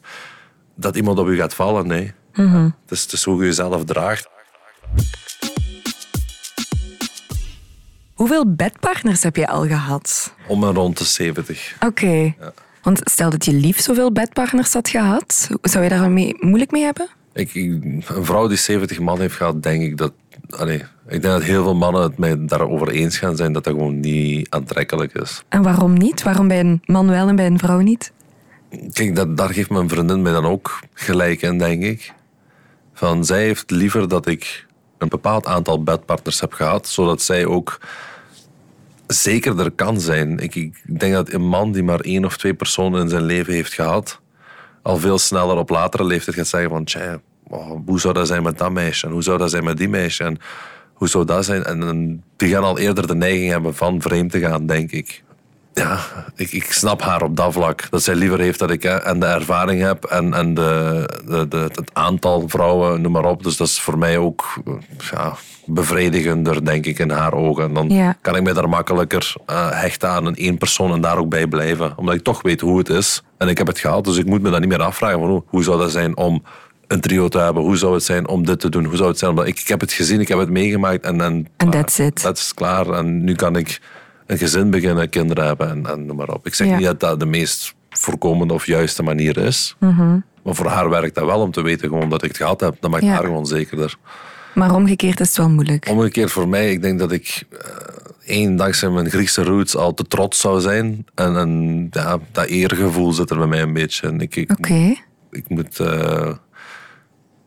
Dat 0.76 0.96
iemand 0.96 1.20
op 1.20 1.28
je 1.28 1.36
gaat 1.36 1.54
vallen, 1.54 1.88
nee. 1.88 2.14
Het, 2.82 2.92
is, 2.98 3.02
het 3.02 3.12
is 3.12 3.24
hoe 3.24 3.40
je 3.40 3.46
jezelf 3.46 3.84
draagt. 3.86 4.30
Hoeveel 8.20 8.54
bedpartners 8.56 9.24
heb 9.24 9.36
je 9.36 9.48
al 9.48 9.68
gehad? 9.68 10.34
Om 10.48 10.64
en 10.64 10.74
rond 10.74 10.98
de 10.98 11.04
70. 11.04 11.76
Oké. 11.86 12.36
Want 12.82 13.02
stel 13.04 13.30
dat 13.30 13.46
je 13.46 13.54
lief 13.54 13.80
zoveel 13.82 14.12
bedpartners 14.12 14.74
had 14.74 14.90
gehad, 14.90 15.50
zou 15.62 15.84
je 15.84 15.90
daar 15.90 16.12
mee, 16.12 16.36
moeilijk 16.40 16.72
mee 16.72 16.84
hebben? 16.84 17.08
Ik, 17.34 17.54
ik- 17.54 17.84
een 18.10 18.26
vrouw 18.26 18.48
die 18.48 18.58
70 18.58 19.00
man 19.00 19.20
heeft 19.20 19.36
gehad, 19.36 19.64
denk 19.64 19.82
ik 19.82 19.98
dat. 19.98 20.14
Allee, 20.50 20.78
ik 21.08 21.22
denk 21.22 21.24
dat 21.24 21.44
heel 21.44 21.64
veel 21.64 21.76
mannen 21.76 22.02
het 22.02 22.18
mij 22.18 22.36
daarover 22.46 22.90
eens 22.90 23.18
gaan 23.18 23.36
zijn 23.36 23.54
dat 23.54 23.64
dat 23.64 23.74
gewoon 23.74 24.00
niet 24.00 24.50
aantrekkelijk 24.50 25.14
is. 25.14 25.44
En 25.50 25.62
waarom 25.62 25.94
niet? 25.94 26.24
Waarom 26.24 26.48
bij 26.48 26.60
een 26.60 26.82
man 26.86 27.08
wel 27.10 27.28
en 27.28 27.36
bij 27.36 27.46
een 27.46 27.60
vrouw 27.60 27.80
niet? 27.80 28.12
Kijk, 28.94 29.16
dat, 29.16 29.38
daar 29.38 29.50
geeft 29.54 29.70
mijn 29.70 29.90
vriendin 29.90 30.22
mij 30.22 30.32
dan 30.32 30.46
ook 30.46 30.80
gelijk 30.94 31.42
in, 31.42 31.58
denk 31.58 31.84
ik. 31.84 32.14
Van, 32.94 33.26
zij 33.26 33.42
heeft 33.44 33.72
liever 33.72 34.08
dat 34.08 34.28
ik 34.28 34.66
een 34.98 35.10
bepaald 35.10 35.46
aantal 35.46 35.84
bedpartners 35.84 36.40
heb 36.40 36.54
gehad, 36.54 36.88
zodat 36.88 37.22
zij 37.22 37.46
ook 37.46 37.80
zekerder 39.14 39.72
kan 39.72 40.02
zijn. 40.02 40.40
Ik, 40.40 40.56
ik 40.56 41.00
denk 41.00 41.14
dat 41.14 41.34
een 41.34 41.48
man 41.48 41.72
die 41.72 41.84
maar 41.84 42.00
één 42.00 42.26
of 42.26 42.38
twee 42.38 42.54
personen 42.54 43.02
in 43.02 43.10
zijn 43.10 43.24
leven 43.24 43.54
heeft 43.54 43.74
gehad, 43.74 44.22
al 44.82 44.98
veel 44.98 45.18
sneller 45.18 45.58
op 45.58 45.70
latere 45.70 46.04
leeftijd 46.04 46.36
gaat 46.36 46.48
zeggen 46.48 46.70
van, 46.70 46.84
tja, 46.84 47.22
oh, 47.48 47.72
hoe 47.86 48.00
zou 48.00 48.14
dat 48.14 48.28
zijn 48.28 48.44
met 48.44 48.58
dat 48.58 48.72
meisje? 48.72 49.06
En 49.06 49.12
hoe 49.12 49.24
zou 49.24 49.38
dat 49.38 49.50
zijn 49.50 49.64
met 49.64 49.78
die 49.78 49.90
meisje? 49.90 50.24
En 50.24 50.38
hoe 50.94 51.08
zou 51.08 51.26
dat 51.26 51.46
zijn? 51.46 51.64
En, 51.64 51.84
en 51.84 52.24
die 52.36 52.50
gaan 52.50 52.64
al 52.64 52.80
eerder 52.80 53.08
de 53.08 53.16
neiging 53.16 53.52
hebben 53.52 53.76
van 53.76 54.02
vreemd 54.02 54.32
te 54.32 54.40
gaan, 54.40 54.66
denk 54.66 54.92
ik. 54.92 55.24
Ja, 55.74 56.00
ik, 56.36 56.52
ik 56.52 56.72
snap 56.72 57.02
haar 57.02 57.22
op 57.22 57.36
dat 57.36 57.54
vlak. 57.54 57.88
Dat 57.90 58.04
zij 58.04 58.16
liever 58.16 58.40
heeft 58.40 58.60
dat 58.60 58.70
ik 58.72 58.84
hè, 58.84 58.96
en 58.98 59.20
de 59.20 59.26
ervaring 59.26 59.82
heb 59.82 60.04
en, 60.04 60.34
en 60.34 60.54
de, 60.54 61.04
de, 61.28 61.48
de, 61.48 61.58
het 61.58 61.82
aantal 61.94 62.44
vrouwen, 62.48 63.02
noem 63.02 63.12
maar 63.12 63.26
op. 63.26 63.44
Dus 63.44 63.58
dat 63.58 63.68
is 63.68 63.80
voor 63.80 63.98
mij 63.98 64.18
ook 64.18 64.46
eh, 64.66 64.74
ja, 65.12 65.34
bevredigender, 65.66 66.66
denk 66.66 66.86
ik, 66.86 67.00
in 67.00 67.10
haar 67.10 67.34
ogen. 67.34 67.64
En 67.64 67.74
dan 67.74 67.90
Ja. 67.90 68.16
kan 68.22 68.36
ik 68.36 68.44
mij 68.44 68.54
daar 68.54 68.70
makkelijker 68.70 69.34
eh, 69.46 69.70
hechten 69.72 70.10
aan 70.10 70.26
een 70.26 70.36
één 70.36 70.58
persoon 70.58 70.92
en 70.92 71.02
daar 71.02 71.18
ook 71.18 71.30
bij 71.30 71.48
blijven. 71.48 71.94
Omdat 71.96 72.16
ik 72.16 72.24
toch 72.24 72.42
weet 72.42 72.62
hoe 72.62 72.78
het 72.78 72.90
is. 72.90 73.24
En 73.38 73.48
ik 73.48 73.58
heb 73.58 73.68
het 73.68 73.80
gehad, 73.80 74.04
dus 74.04 74.18
ik 74.18 74.26
moet 74.26 74.42
me 74.42 74.50
dat 74.50 74.60
niet 74.60 74.70
meer 74.70 74.82
afvragen. 74.82 75.20
Van, 75.20 75.30
hoe, 75.30 75.44
hoe 75.48 75.64
zou 75.64 75.80
dat 75.80 75.92
zijn 75.92 76.18
om 76.18 76.44
een 76.88 77.02
trio 77.02 77.28
te 77.28 77.38
hebben? 77.40 77.64
Hoe 77.64 77.78
zou 77.78 77.94
het 77.94 78.04
zijn 78.04 78.28
om 78.28 78.46
dit 78.46 78.60
te 78.60 78.70
doen? 78.70 78.86
Hoe 78.86 78.96
zou 78.96 79.10
het 79.10 79.18
zijn? 79.18 79.32
Omdat 79.32 79.48
ik, 79.48 79.60
ik 79.60 79.68
heb 79.68 79.80
het 79.82 79.92
gezien, 79.92 80.20
ik 80.20 80.28
heb 80.28 80.40
het 80.40 80.50
meegemaakt. 80.50 81.04
En, 81.04 81.22
en, 81.22 81.48
En 81.58 81.70
that's 81.70 82.00
it. 82.00 82.22
Dat 82.22 82.38
is 82.38 82.54
klaar. 82.54 82.90
En 82.90 83.24
nu 83.24 83.36
kan 83.36 83.56
ik 83.56 83.82
een 84.30 84.38
gezin 84.38 84.70
beginnen, 84.70 85.10
kinderen 85.10 85.46
hebben 85.46 85.70
en, 85.70 85.86
en 85.86 86.06
noem 86.06 86.16
maar 86.18 86.30
op. 86.30 86.46
Ik 86.48 86.54
zeg 86.54 86.68
Ja. 86.68 86.76
niet 86.78 86.86
dat 86.86 87.00
dat 87.00 87.20
de 87.20 87.26
meest 87.26 87.74
voorkomende 87.90 88.54
of 88.54 88.66
juiste 88.66 89.04
manier 89.04 89.38
is. 89.38 89.76
Maar 90.44 90.56
voor 90.56 90.66
haar 90.68 90.90
werkt 90.90 91.16
dat 91.16 91.26
wel 91.26 91.42
om 91.42 91.52
te 91.52 91.62
weten 91.62 91.88
gewoon 91.90 92.10
dat 92.10 92.22
ik 92.24 92.28
het 92.28 92.38
gehad 92.38 92.60
heb. 92.62 92.76
Dat 92.80 92.92
maakt 92.92 93.04
Ja. 93.04 93.10
haar 93.10 93.24
gewoon 93.24 93.46
zekerder. 93.46 93.96
Maar 94.54 94.76
omgekeerd 94.76 95.20
is 95.20 95.28
het 95.28 95.38
wel 95.38 95.50
moeilijk. 95.50 95.88
Omgekeerd 95.90 96.32
voor 96.32 96.48
mij, 96.48 96.72
ik 96.72 96.82
denk 96.82 97.00
dat 97.00 97.12
ik 97.12 97.44
eh, 97.52 97.60
één, 98.26 98.56
dankzij 98.56 98.90
mijn 98.90 99.10
Griekse 99.10 99.44
roots 99.44 99.76
al 99.76 99.94
te 99.94 100.04
trots 100.04 100.40
zou 100.40 100.62
zijn. 100.62 101.06
En, 101.16 101.36
en 101.38 101.88
ja, 101.92 102.18
dat 102.32 102.46
eergevoel 102.46 103.12
zit 103.14 103.30
er 103.30 103.38
bij 103.38 103.48
mij 103.48 103.62
een 103.62 103.74
beetje 103.74 104.08
in. 104.08 104.20
Ik, 104.20 104.36
ik 105.32 105.50
moet... 105.50 105.80
eh, 105.80 106.32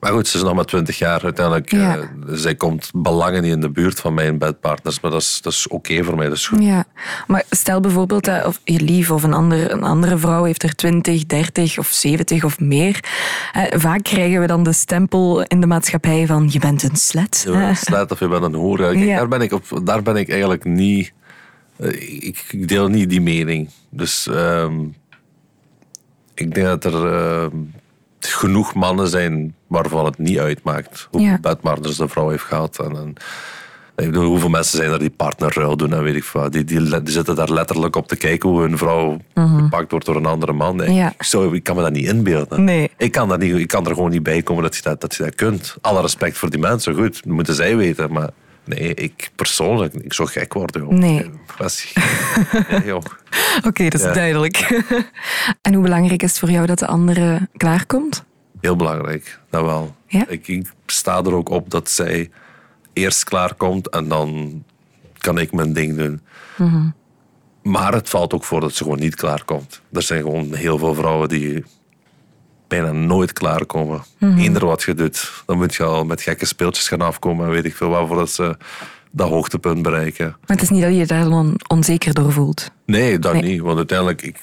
maar 0.02 0.12
goed, 0.12 0.28
ze 0.28 0.36
is 0.36 0.42
nog 0.42 0.54
maar 0.54 0.64
twintig 0.64 0.98
jaar. 0.98 1.22
Uiteindelijk, 1.24 1.70
Ja. 1.70 1.96
eh, 1.98 2.04
zij 2.26 2.54
komt 2.54 2.90
belangen 2.94 3.42
niet 3.42 3.52
in 3.52 3.60
de 3.60 3.70
buurt 3.70 4.00
van 4.00 4.14
mijn 4.14 4.38
bedpartners. 4.38 5.00
Maar 5.00 5.10
dat 5.10 5.20
is, 5.20 5.38
dat 5.42 5.52
is 5.52 5.68
oké 5.68 6.04
voor 6.04 6.16
mij, 6.16 6.28
dat 6.28 6.36
is 6.36 6.46
goed. 6.46 6.62
Ja, 6.64 6.84
maar 7.26 7.42
stel 7.50 7.80
bijvoorbeeld 7.80 8.24
dat 8.24 8.46
of 8.46 8.60
je 8.64 8.80
lief 8.80 9.10
of 9.10 9.22
een, 9.22 9.32
ander, 9.32 9.70
een 9.72 9.82
andere 9.82 10.18
vrouw 10.18 10.44
heeft 10.44 10.62
er 10.62 10.74
20, 10.74 11.26
30 11.26 11.78
of 11.78 11.86
70 11.88 12.44
of 12.44 12.60
meer. 12.60 13.00
Vaak 13.70 14.02
krijgen 14.02 14.40
we 14.40 14.46
dan 14.46 14.62
de 14.62 14.72
stempel 14.72 15.42
in 15.42 15.60
de 15.60 15.66
maatschappij 15.66 16.26
van 16.26 16.48
je 16.50 16.58
bent 16.58 16.82
een 16.82 16.96
slet. 16.96 17.42
Je 17.46 17.50
bent 17.52 17.68
een 17.68 17.76
slet 17.92 18.10
of 18.12 18.18
je 18.20 18.28
bent 18.28 18.42
een 18.44 18.54
hoer. 18.54 18.80
Ja, 18.80 18.92
kijk, 18.92 19.04
Ja. 19.04 19.16
daar, 19.16 19.28
ben 19.28 19.40
ik 19.40 19.52
op, 19.52 19.64
daar 19.84 20.02
ben 20.02 20.16
ik 20.16 20.28
eigenlijk 20.30 20.64
niet... 20.64 21.12
eh, 21.76 21.88
Ik, 22.26 22.44
ik 22.50 22.68
deel 22.68 22.88
niet 22.88 23.08
die 23.10 23.20
mening. 23.20 23.68
Dus 23.90 24.26
ehm, 24.26 24.80
ik 26.34 26.54
denk 26.54 26.66
dat 26.66 26.84
er 26.84 27.06
ehm, 27.12 27.56
genoeg 28.26 28.74
mannen 28.74 29.08
zijn 29.08 29.54
waarvan 29.66 30.04
het 30.04 30.18
niet 30.18 30.38
uitmaakt 30.38 31.08
hoeveel 31.11 31.28
Ja. 31.30 31.38
bedpartners 31.40 31.96
de 31.96 32.08
vrouw 32.08 32.28
heeft 32.28 32.44
gehad. 32.44 32.78
En, 32.78 32.96
en, 32.96 33.14
ik 33.96 34.11
bedoel, 34.11 34.28
hoeveel 34.28 34.48
mensen 34.48 34.78
zijn 34.78 34.90
er 34.90 34.98
die 34.98 35.11
partnerruil 35.11 35.76
doen 35.76 35.92
en 35.92 36.02
weet 36.02 36.14
ik 36.14 36.24
veel. 36.24 36.50
Die, 36.50 36.64
die, 36.64 37.00
zitten 37.04 37.35
daar 37.35 37.52
letterlijk 37.52 37.96
op 37.96 38.08
te 38.08 38.16
kijken 38.16 38.48
hoe 38.48 38.61
hun 38.61 38.78
vrouw 38.78 39.16
gepakt 39.35 39.90
wordt 39.90 40.06
door 40.06 40.16
een 40.16 40.26
andere 40.26 40.52
man. 40.52 40.76
Mhm. 40.76 41.08
Zo, 41.18 41.52
ik 41.52 41.62
kan 41.62 41.76
me 41.76 41.82
dat 41.82 41.92
niet 41.92 42.06
inbeelden. 42.08 42.64
Nee. 42.64 42.90
Ik, 42.96 43.12
kan 43.12 43.28
dat 43.28 43.38
niet, 43.38 43.54
ik 43.54 43.68
kan 43.68 43.87
er 43.87 43.94
gewoon 43.94 44.11
niet 44.11 44.22
bij 44.22 44.42
komen 44.42 44.62
dat 44.62 44.76
je 44.76 44.82
dat, 44.82 45.00
dat, 45.00 45.14
je 45.14 45.22
dat 45.22 45.35
kunt. 45.35 45.76
Alle 45.80 46.00
respect 46.00 46.38
voor 46.38 46.50
die 46.50 46.61
mensen, 46.61 46.94
goed, 46.94 47.14
dat 47.24 47.32
moeten 47.32 47.54
zij 47.54 47.76
weten. 47.76 48.12
Maar 48.12 48.30
nee, 48.64 48.94
ik 48.94 49.31
persoonlijk, 49.35 49.94
ik 49.94 50.12
zou 50.12 50.29
gek 50.29 50.53
worden. 50.53 50.83
Joh. 50.83 50.90
Nee. 50.92 51.31
Oké, 53.66 53.85
dat 53.88 54.01
is 54.01 54.07
Ja. 54.07 54.12
duidelijk. 54.12 54.83
en 55.62 55.75
hoe 55.75 55.83
belangrijk 55.83 56.22
is 56.22 56.31
het 56.31 56.38
voor 56.38 56.51
jou 56.51 56.66
dat 56.66 56.79
de 56.79 56.87
andere 56.87 57.48
klaarkomt? 57.57 58.25
Heel 58.61 58.77
belangrijk, 58.77 59.38
dat 59.51 59.64
wel. 59.64 59.94
Ja? 60.07 60.29
Ik, 60.29 60.48
ik 60.48 60.72
sta 60.87 61.16
er 61.18 61.35
ook 61.35 61.48
op 61.48 61.70
dat 61.70 61.90
zij 61.90 62.31
eerst 62.92 63.25
klaarkomt 63.25 63.88
en 63.88 64.09
dan 64.09 64.62
kan 65.18 65.38
ik 65.38 65.53
mijn 65.53 65.72
ding 65.72 65.96
doen. 65.96 66.20
Mhm. 66.57 66.88
Maar 67.62 67.92
het 67.92 68.09
valt 68.09 68.33
ook 68.35 68.44
voor 68.44 68.61
dat 68.61 68.75
ze 68.75 68.83
gewoon 68.83 68.98
niet 68.98 69.14
klaarkomt. 69.14 69.81
Er 69.92 70.03
zijn 70.03 70.22
gewoon 70.22 70.55
heel 70.55 70.79
veel 70.79 70.94
vrouwen 70.94 71.29
die 71.29 71.64
bijna 72.80 72.92
nooit 72.92 73.32
klaarkomen. 73.32 74.02
Mhm. 74.18 74.38
Eender 74.38 74.66
wat 74.66 74.82
je 74.82 74.94
doet, 74.94 75.42
dan 75.46 75.56
moet 75.56 75.74
je 75.74 75.82
al 75.85 76.04
met 76.04 76.22
gekke 76.22 76.46
speeltjes 76.46 76.88
gaan 76.88 77.00
afkomen. 77.00 77.46
En 77.46 77.52
weet 77.52 77.64
ik 77.64 77.76
veel 77.76 77.88
waarvoor 77.88 78.16
dat 78.16 78.30
ze 78.30 78.56
dat 79.11 79.28
hoogtepunt 79.28 79.82
bereiken. 79.82 80.26
Maar 80.26 80.56
het 80.56 80.62
is 80.62 80.68
niet 80.70 80.82
dat 80.82 80.90
je 80.90 80.96
je 80.96 81.06
daar 81.06 81.24
dan 81.28 81.61
onzeker 81.68 82.14
door 82.14 82.32
voelt. 82.32 82.70
Nee, 82.87 83.18
dat 83.18 83.32
Nee. 83.32 83.42
niet. 83.42 83.61
Want 83.61 83.76
uiteindelijk, 83.76 84.22
ik, 84.22 84.37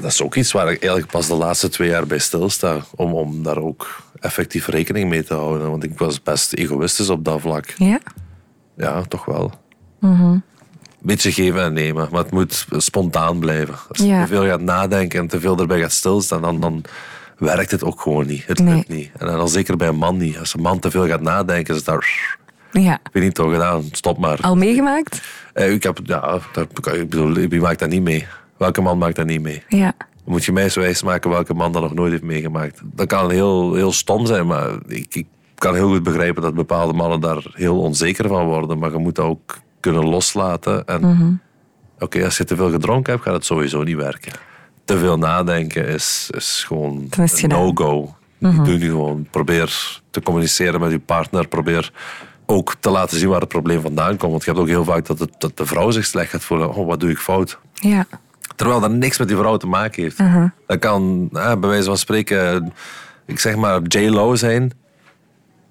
dat 0.00 0.10
is 0.12 0.22
ook 0.22 0.34
iets 0.34 0.52
waar 0.52 0.70
ik 0.70 0.80
eigenlijk 0.80 1.10
pas 1.12 1.26
de 1.26 1.34
laatste 1.34 1.68
twee 1.68 1.88
jaar 1.88 2.06
bij 2.06 2.18
stilsta. 2.18 2.76
Om, 2.96 3.12
om 3.14 3.42
daar 3.42 3.58
ook 3.58 4.02
effectief 4.20 4.66
rekening 4.66 5.08
mee 5.08 5.24
te 5.24 5.34
houden. 5.34 5.70
Want 5.70 5.84
ik 5.84 5.98
was 5.98 6.22
best 6.22 6.52
egoïstisch 6.52 7.08
op 7.08 7.24
dat 7.24 7.40
vlak. 7.40 7.74
Ja? 7.76 8.00
Ja, 8.76 9.02
toch 9.02 9.24
wel. 9.24 9.52
beetje 11.02 11.32
geven 11.32 11.62
en 11.62 11.72
nemen. 11.72 12.08
Maar 12.10 12.22
het 12.22 12.30
moet 12.32 12.66
spontaan 12.76 13.38
blijven. 13.38 13.74
Als 13.88 13.98
je 13.98 14.06
Ja. 14.06 14.20
te 14.22 14.26
veel 14.28 14.44
gaat 14.46 14.60
nadenken 14.60 15.20
en 15.20 15.26
te 15.28 15.40
veel 15.40 15.58
erbij 15.58 15.80
gaat 15.80 15.92
stilstaan, 15.92 16.42
dan, 16.42 16.60
dan 16.60 16.84
werkt 17.40 17.70
het 17.70 17.84
ook 17.84 18.00
gewoon 18.00 18.26
niet. 18.26 18.46
Het 18.46 18.58
Nee. 18.58 18.74
lukt 18.74 18.88
niet. 18.88 19.10
En 19.18 19.26
dan 19.26 19.48
zeker 19.48 19.76
bij 19.76 19.88
een 19.88 19.96
man 19.96 20.16
niet. 20.16 20.38
Als 20.38 20.54
een 20.54 20.60
man 20.62 20.78
te 20.78 20.90
veel 20.90 21.06
gaat 21.06 21.20
nadenken, 21.20 21.74
is 21.74 21.84
dat... 21.84 22.04
Ja. 22.72 22.94
Ik 22.94 23.10
weet 23.12 23.22
niet 23.22 23.34
toch 23.34 23.52
gedaan, 23.52 23.82
stop 23.92 24.18
maar. 24.18 24.38
Al 24.40 24.56
meegemaakt? 24.56 25.20
Eh, 25.52 25.72
ik, 25.72 25.82
heb, 25.82 25.98
ja, 26.04 26.38
daar, 26.52 26.94
ik 26.94 27.08
bedoel, 27.10 27.32
wie 27.34 27.60
maakt 27.60 27.78
dat 27.78 27.88
niet 27.88 28.02
mee? 28.02 28.26
Welke 28.56 28.80
man 28.80 28.98
maakt 28.98 29.16
dat 29.16 29.26
niet 29.26 29.40
mee? 29.40 29.62
Ja. 29.68 29.92
Dan 29.98 30.08
moet 30.24 30.44
je 30.44 30.52
mij 30.52 30.62
eens 30.62 30.74
wijs 30.74 31.02
maken 31.02 31.30
welke 31.30 31.54
man 31.54 31.72
dat 31.72 31.82
nog 31.82 31.94
nooit 31.94 32.10
heeft 32.10 32.22
meegemaakt. 32.22 32.80
Dat 32.84 33.06
kan 33.06 33.30
heel, 33.30 33.74
heel 33.74 33.92
stom 33.92 34.26
zijn, 34.26 34.46
maar 34.46 34.70
ik, 34.86 35.14
ik 35.14 35.26
kan 35.54 35.74
heel 35.74 35.88
goed 35.88 36.02
begrijpen 36.02 36.42
dat 36.42 36.54
bepaalde 36.54 36.92
mannen 36.92 37.20
daar 37.20 37.44
heel 37.52 37.80
onzeker 37.80 38.28
van 38.28 38.44
worden. 38.46 38.78
Maar 38.78 38.90
je 38.90 38.98
moet 38.98 39.14
dat 39.14 39.26
ook 39.26 39.58
kunnen 39.80 40.04
loslaten. 40.04 40.86
En 40.86 41.40
oké, 41.98 42.24
als 42.24 42.36
je 42.36 42.44
te 42.44 42.56
veel 42.56 42.70
gedronken 42.70 43.12
hebt, 43.12 43.24
gaat 43.24 43.34
het 43.34 43.44
sowieso 43.44 43.82
niet 43.82 43.96
werken. 43.96 44.32
Te 44.90 44.98
veel 44.98 45.18
nadenken 45.18 45.86
is, 45.88 46.30
is 46.36 46.64
gewoon 46.66 47.06
Dan 47.10 47.24
is 47.24 47.32
een 47.32 47.38
gedaan. 47.38 47.60
no-go. 47.60 48.14
Doe 48.38 48.78
nu 48.78 48.88
gewoon. 48.88 49.26
Probeer 49.30 50.00
te 50.10 50.22
communiceren 50.22 50.80
met 50.80 50.90
je 50.90 50.98
partner. 50.98 51.48
Probeer 51.48 51.92
ook 52.46 52.74
te 52.80 52.90
laten 52.90 53.18
zien 53.18 53.28
waar 53.28 53.40
het 53.40 53.48
probleem 53.48 53.80
vandaan 53.80 54.16
komt. 54.16 54.30
Want 54.30 54.44
je 54.44 54.50
hebt 54.50 54.62
ook 54.62 54.68
heel 54.68 54.84
vaak 54.84 55.06
dat, 55.06 55.18
het, 55.18 55.34
dat 55.38 55.56
de 55.56 55.66
vrouw 55.66 55.90
zich 55.90 56.06
slecht 56.06 56.30
gaat 56.30 56.44
voelen. 56.44 56.74
Oh, 56.74 56.86
wat 56.86 57.00
doe 57.00 57.10
ik 57.10 57.18
fout? 57.18 57.58
Ja. 57.74 58.06
Terwijl 58.56 58.80
dat 58.80 58.90
niks 58.90 59.18
met 59.18 59.28
die 59.28 59.36
vrouw 59.36 59.56
te 59.56 59.66
maken 59.66 60.02
heeft. 60.02 60.18
Dat 60.66 60.78
kan, 60.78 61.28
eh, 61.32 61.54
bij 61.56 61.68
wijze 61.68 61.84
van 61.86 61.98
spreken, 61.98 62.72
ik 63.26 63.38
zeg 63.38 63.56
maar 63.56 63.80
J-Lo 63.82 64.34
zijn. 64.34 64.72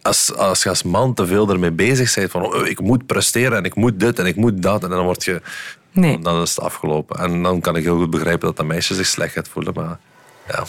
Als, 0.02 0.36
als 0.36 0.64
je 0.64 0.70
als 0.70 0.84
man 0.84 1.14
te 1.14 1.28
veel 1.28 1.50
ermee 1.50 1.72
bezig 1.72 2.16
bent 2.16 2.32
van 2.32 2.46
oh, 2.46 2.68
ik 2.68 2.80
moet 2.80 3.06
presteren 3.06 3.58
en 3.58 3.64
ik 3.64 3.76
moet 3.76 4.00
dit 4.00 4.20
en 4.20 4.26
ik 4.26 4.36
moet 4.36 4.62
dat. 4.62 4.84
En 4.84 4.90
dan 4.90 5.04
word 5.04 5.24
je, 5.24 5.42
Nee. 6.00 6.20
dan 6.20 6.42
is 6.42 6.50
het 6.50 6.60
afgelopen. 6.66 7.20
En 7.20 7.44
dan 7.44 7.62
kan 7.62 7.76
ik 7.76 7.84
heel 7.84 7.98
goed 7.98 8.10
begrijpen 8.10 8.48
dat 8.48 8.58
dat 8.58 8.66
meisje 8.66 8.96
zich 8.96 9.08
slecht 9.08 9.34
gaat 9.34 9.48
voelen. 9.48 9.74
Maar 9.74 10.00
ja, 10.48 10.64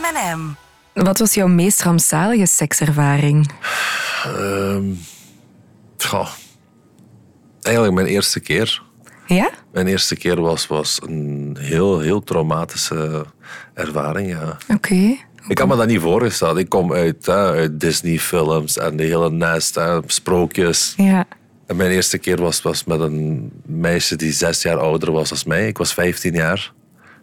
M&M. 0.00 0.54
Wat 1.02 1.18
was 1.18 1.34
jouw 1.34 1.46
meest 1.46 1.82
rampzalige 1.82 2.46
sekservaring? 2.46 3.50
Ehm, 4.24 4.84
goh. 5.98 6.28
eigenlijk 7.62 7.94
mijn 7.94 8.06
eerste 8.06 8.40
keer. 8.40 8.82
Ja? 9.26 9.50
Mijn 9.72 9.86
eerste 9.86 10.16
keer 10.16 10.40
was, 10.40 10.66
was 10.66 11.00
een 11.02 11.56
heel, 11.60 12.00
heel 12.00 12.22
traumatische 12.22 13.26
ervaring. 13.74 14.28
Ja. 14.28 14.56
Oké. 14.68 15.16
Ik 15.48 15.58
had 15.58 15.68
me 15.68 15.76
dat 15.76 15.86
niet 15.86 16.00
voorgesteld. 16.00 16.58
Ik 16.58 16.68
kom 16.68 16.92
uit, 16.92 17.26
hè, 17.26 17.50
uit 17.52 17.80
Disney-films 17.80 18.78
en 18.78 18.96
de 18.96 19.02
hele 19.02 19.30
nest, 19.30 19.74
hè, 19.74 19.98
sprookjes. 20.06 20.94
Ja. 20.96 21.24
En 21.66 21.76
mijn 21.76 21.90
eerste 21.90 22.18
keer 22.18 22.40
was, 22.40 22.62
was 22.62 22.84
met 22.84 23.00
een 23.00 23.52
meisje 23.66 24.16
die 24.16 24.32
zes 24.32 24.62
jaar 24.62 24.78
ouder 24.78 25.12
was 25.12 25.30
als 25.30 25.44
mij. 25.44 25.66
Ik 25.66 25.78
was 25.78 25.94
15 25.94 26.34
jaar. 26.34 26.72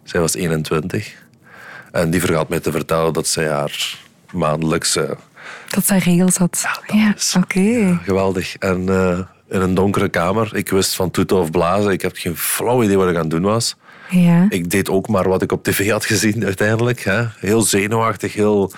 Zij 0.04 0.20
was 0.20 0.34
21. 0.34 1.14
En 1.92 2.10
die 2.10 2.20
vergat 2.20 2.48
mij 2.48 2.60
te 2.60 2.70
vertellen 2.70 3.12
dat 3.12 3.26
zij 3.26 3.48
haar 3.48 3.98
maandelijkse... 4.32 5.16
Dat 5.68 5.86
ze 5.86 5.98
regels 5.98 6.36
had. 6.36 6.64
Ja, 6.86 7.14
oké. 7.36 7.98
Geweldig. 8.02 8.56
En 8.56 8.88
eh, 8.88 9.18
in 9.48 9.60
een 9.60 9.74
donkere 9.74 10.08
kamer. 10.08 10.56
Ik 10.56 10.68
wist 10.68 10.94
van 10.94 11.10
toeten 11.10 11.36
of 11.36 11.50
blazen. 11.50 11.92
Ik 11.92 12.02
heb 12.02 12.16
geen 12.16 12.36
flauw 12.36 12.82
idee 12.82 12.96
wat 12.96 13.08
ik 13.08 13.14
aan 13.14 13.20
het 13.20 13.30
doen 13.30 13.42
was. 13.42 13.76
Ja. 14.10 14.46
Ik 14.48 14.70
deed 14.70 14.90
ook 14.90 15.08
maar 15.08 15.28
wat 15.28 15.42
ik 15.42 15.52
op 15.52 15.64
tv 15.64 15.90
had 15.90 16.04
gezien 16.04 16.44
uiteindelijk. 16.44 17.00
Hè. 17.00 17.24
Heel 17.38 17.62
zenuwachtig, 17.62 18.32
heel 18.32 18.72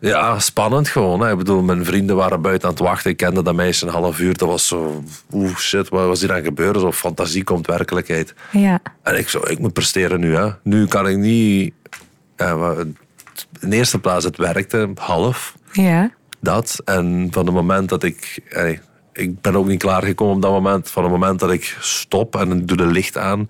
ja, 0.00 0.38
spannend 0.38 0.88
gewoon. 0.88 1.20
Hè. 1.20 1.30
Ik 1.30 1.38
bedoel, 1.38 1.62
mijn 1.62 1.84
vrienden 1.84 2.16
waren 2.16 2.42
buiten 2.42 2.68
aan 2.68 2.74
het 2.74 2.82
wachten. 2.82 3.10
Ik 3.10 3.16
kende 3.16 3.42
dat 3.42 3.54
meisje 3.54 3.86
een 3.86 3.92
half 3.92 4.20
uur. 4.20 4.36
Dat 4.36 4.48
was 4.48 4.66
zo, 4.66 5.02
oeh 5.32 5.56
shit, 5.56 5.88
wat 5.88 6.06
was 6.06 6.20
hier 6.20 6.32
aan 6.32 6.42
gebeuren? 6.42 6.80
Zo 6.80 6.92
fantasie 6.92 7.44
komt 7.44 7.66
werkelijkheid. 7.66 8.34
Ja. 8.50 8.80
En 9.02 9.18
ik 9.18 9.28
zo, 9.28 9.40
ik 9.46 9.58
moet 9.58 9.72
presteren 9.72 10.20
nu. 10.20 10.36
Hè. 10.36 10.48
Nu 10.62 10.86
kan 10.86 11.08
ik 11.08 11.16
niet... 11.16 11.74
Ja, 12.36 12.74
in 13.60 13.72
eerste 13.72 13.98
plaats, 13.98 14.24
het 14.24 14.36
werkte 14.36 14.90
half 14.94 15.54
Ja. 15.72 16.10
dat. 16.40 16.80
En 16.84 17.28
van 17.30 17.46
het 17.46 17.54
moment 17.54 17.88
dat 17.88 18.02
ik... 18.02 18.40
ey, 18.48 18.80
ik 19.12 19.40
ben 19.40 19.56
ook 19.56 19.66
niet 19.66 19.78
klaargekomen 19.78 20.34
op 20.36 20.42
dat 20.42 20.50
moment. 20.50 20.90
Van 20.90 21.02
het 21.02 21.12
moment 21.12 21.40
dat 21.40 21.50
ik 21.50 21.76
stop 21.80 22.36
en 22.36 22.66
doe 22.66 22.76
de 22.76 22.86
licht 22.86 23.16
aan... 23.18 23.48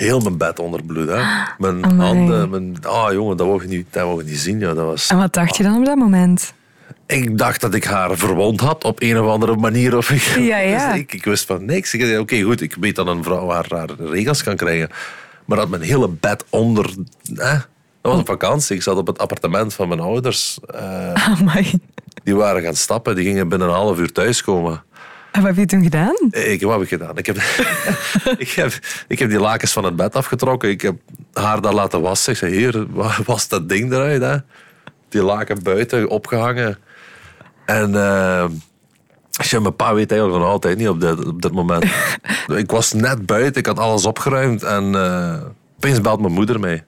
Heel 0.00 0.20
mijn 0.20 0.36
bed 0.36 0.58
onder 0.58 0.84
bloed. 0.84 1.08
Hè. 1.08 1.22
Mijn 1.58 1.84
Amai. 1.84 2.06
handen... 2.06 2.50
Mijn, 2.50 2.76
ah 2.82 3.12
jongen, 3.12 3.36
dat 3.36 3.46
wou 3.46 3.62
je 3.62 3.68
niet, 3.68 3.86
dat 3.90 4.02
wou 4.02 4.24
je 4.24 4.30
niet 4.30 4.38
zien. 4.38 4.58
Ja. 4.58 4.74
Dat 4.74 4.86
was, 4.86 5.08
En 5.08 5.18
wat 5.18 5.32
dacht 5.32 5.56
je 5.56 5.62
dan 5.62 5.76
op 5.78 5.84
dat 5.84 5.96
moment? 5.96 6.52
ik 7.06 7.38
dacht 7.38 7.60
dat 7.60 7.74
ik 7.74 7.84
haar 7.84 8.16
verwond 8.16 8.60
had 8.60 8.84
op 8.84 9.02
een 9.02 9.20
of 9.20 9.28
andere 9.28 9.56
manier. 9.56 9.96
Of 9.96 10.10
ik, 10.10 10.22
Ja, 10.22 10.58
ja. 10.58 10.90
Dus 10.92 11.00
ik, 11.00 11.12
ik 11.12 11.24
wist 11.24 11.44
van 11.44 11.64
niks. 11.64 11.94
Ik 11.94 12.18
Oké, 12.18 12.40
goed, 12.40 12.60
ik 12.60 12.76
weet 12.80 12.96
dat 12.96 13.06
een 13.06 13.22
vrouw 13.22 13.50
haar, 13.50 13.66
haar 13.68 13.88
regels 13.98 14.42
kan 14.42 14.56
krijgen. 14.56 14.88
Maar 15.44 15.58
dat 15.58 15.68
mijn 15.68 15.82
hele 15.82 16.08
bed 16.08 16.44
onder... 16.48 16.94
Hè? 17.34 17.52
Dat 18.00 18.12
was 18.12 18.18
een 18.18 18.26
vakantie. 18.26 18.76
Ik 18.76 18.82
zat 18.82 18.96
op 18.96 19.06
het 19.06 19.18
appartement 19.18 19.74
van 19.74 19.88
mijn 19.88 20.00
ouders. 20.00 20.58
Amai. 21.12 21.70
die 22.24 22.34
waren 22.34 22.62
gaan 22.62 22.74
stappen. 22.74 23.14
Die 23.14 23.24
gingen 23.24 23.48
binnen 23.48 23.68
een 23.68 23.74
half 23.74 23.98
uur 23.98 24.12
thuiskomen. 24.12 24.82
En 25.32 25.40
wat 25.42 25.50
heb 25.50 25.56
je 25.56 25.66
toen 25.66 25.82
gedaan? 25.82 26.16
Ik, 26.30 26.62
wat 26.62 26.72
heb 26.72 26.82
ik 26.82 26.88
gedaan? 26.88 27.18
Ik 27.18 27.26
heb, 27.26 27.36
ik, 28.38 28.50
heb, 28.50 28.72
ik 29.08 29.18
heb 29.18 29.28
die 29.30 29.38
lakens 29.40 29.72
van 29.72 29.84
het 29.84 29.96
bed 29.96 30.14
afgetrokken. 30.14 30.68
Ik 30.70 30.80
heb 30.80 30.94
haar 31.32 31.60
daar 31.60 31.74
laten 31.74 32.00
wassen. 32.00 32.32
Ik 32.32 32.38
zei, 32.38 32.54
hier, 32.56 32.86
wa- 32.90 33.16
was 33.26 33.48
dat 33.48 33.68
ding 33.68 33.92
eruit. 33.92 34.22
Hè? 34.22 34.36
Die 35.08 35.22
laken 35.22 35.62
buiten 35.62 36.08
opgehangen. 36.08 36.78
En 37.66 37.92
ja, 39.30 39.60
mijn 39.60 39.76
pa 39.76 39.94
weet 39.94 40.10
eigenlijk 40.10 40.40
nog 40.42 40.50
altijd 40.50 40.78
niet 40.78 40.88
op 40.88 41.00
dit, 41.00 41.26
op 41.26 41.42
dit 41.42 41.52
moment. 41.52 41.84
ik 42.56 42.70
was 42.70 42.92
net 42.92 43.26
buiten, 43.26 43.60
ik 43.60 43.66
had 43.66 43.78
alles 43.78 44.06
opgeruimd. 44.06 44.62
En 44.62 44.94
eh, 44.94 45.40
opeens 45.76 46.00
belt 46.00 46.20
mijn 46.20 46.32
moeder 46.32 46.60
mij. 46.60 46.84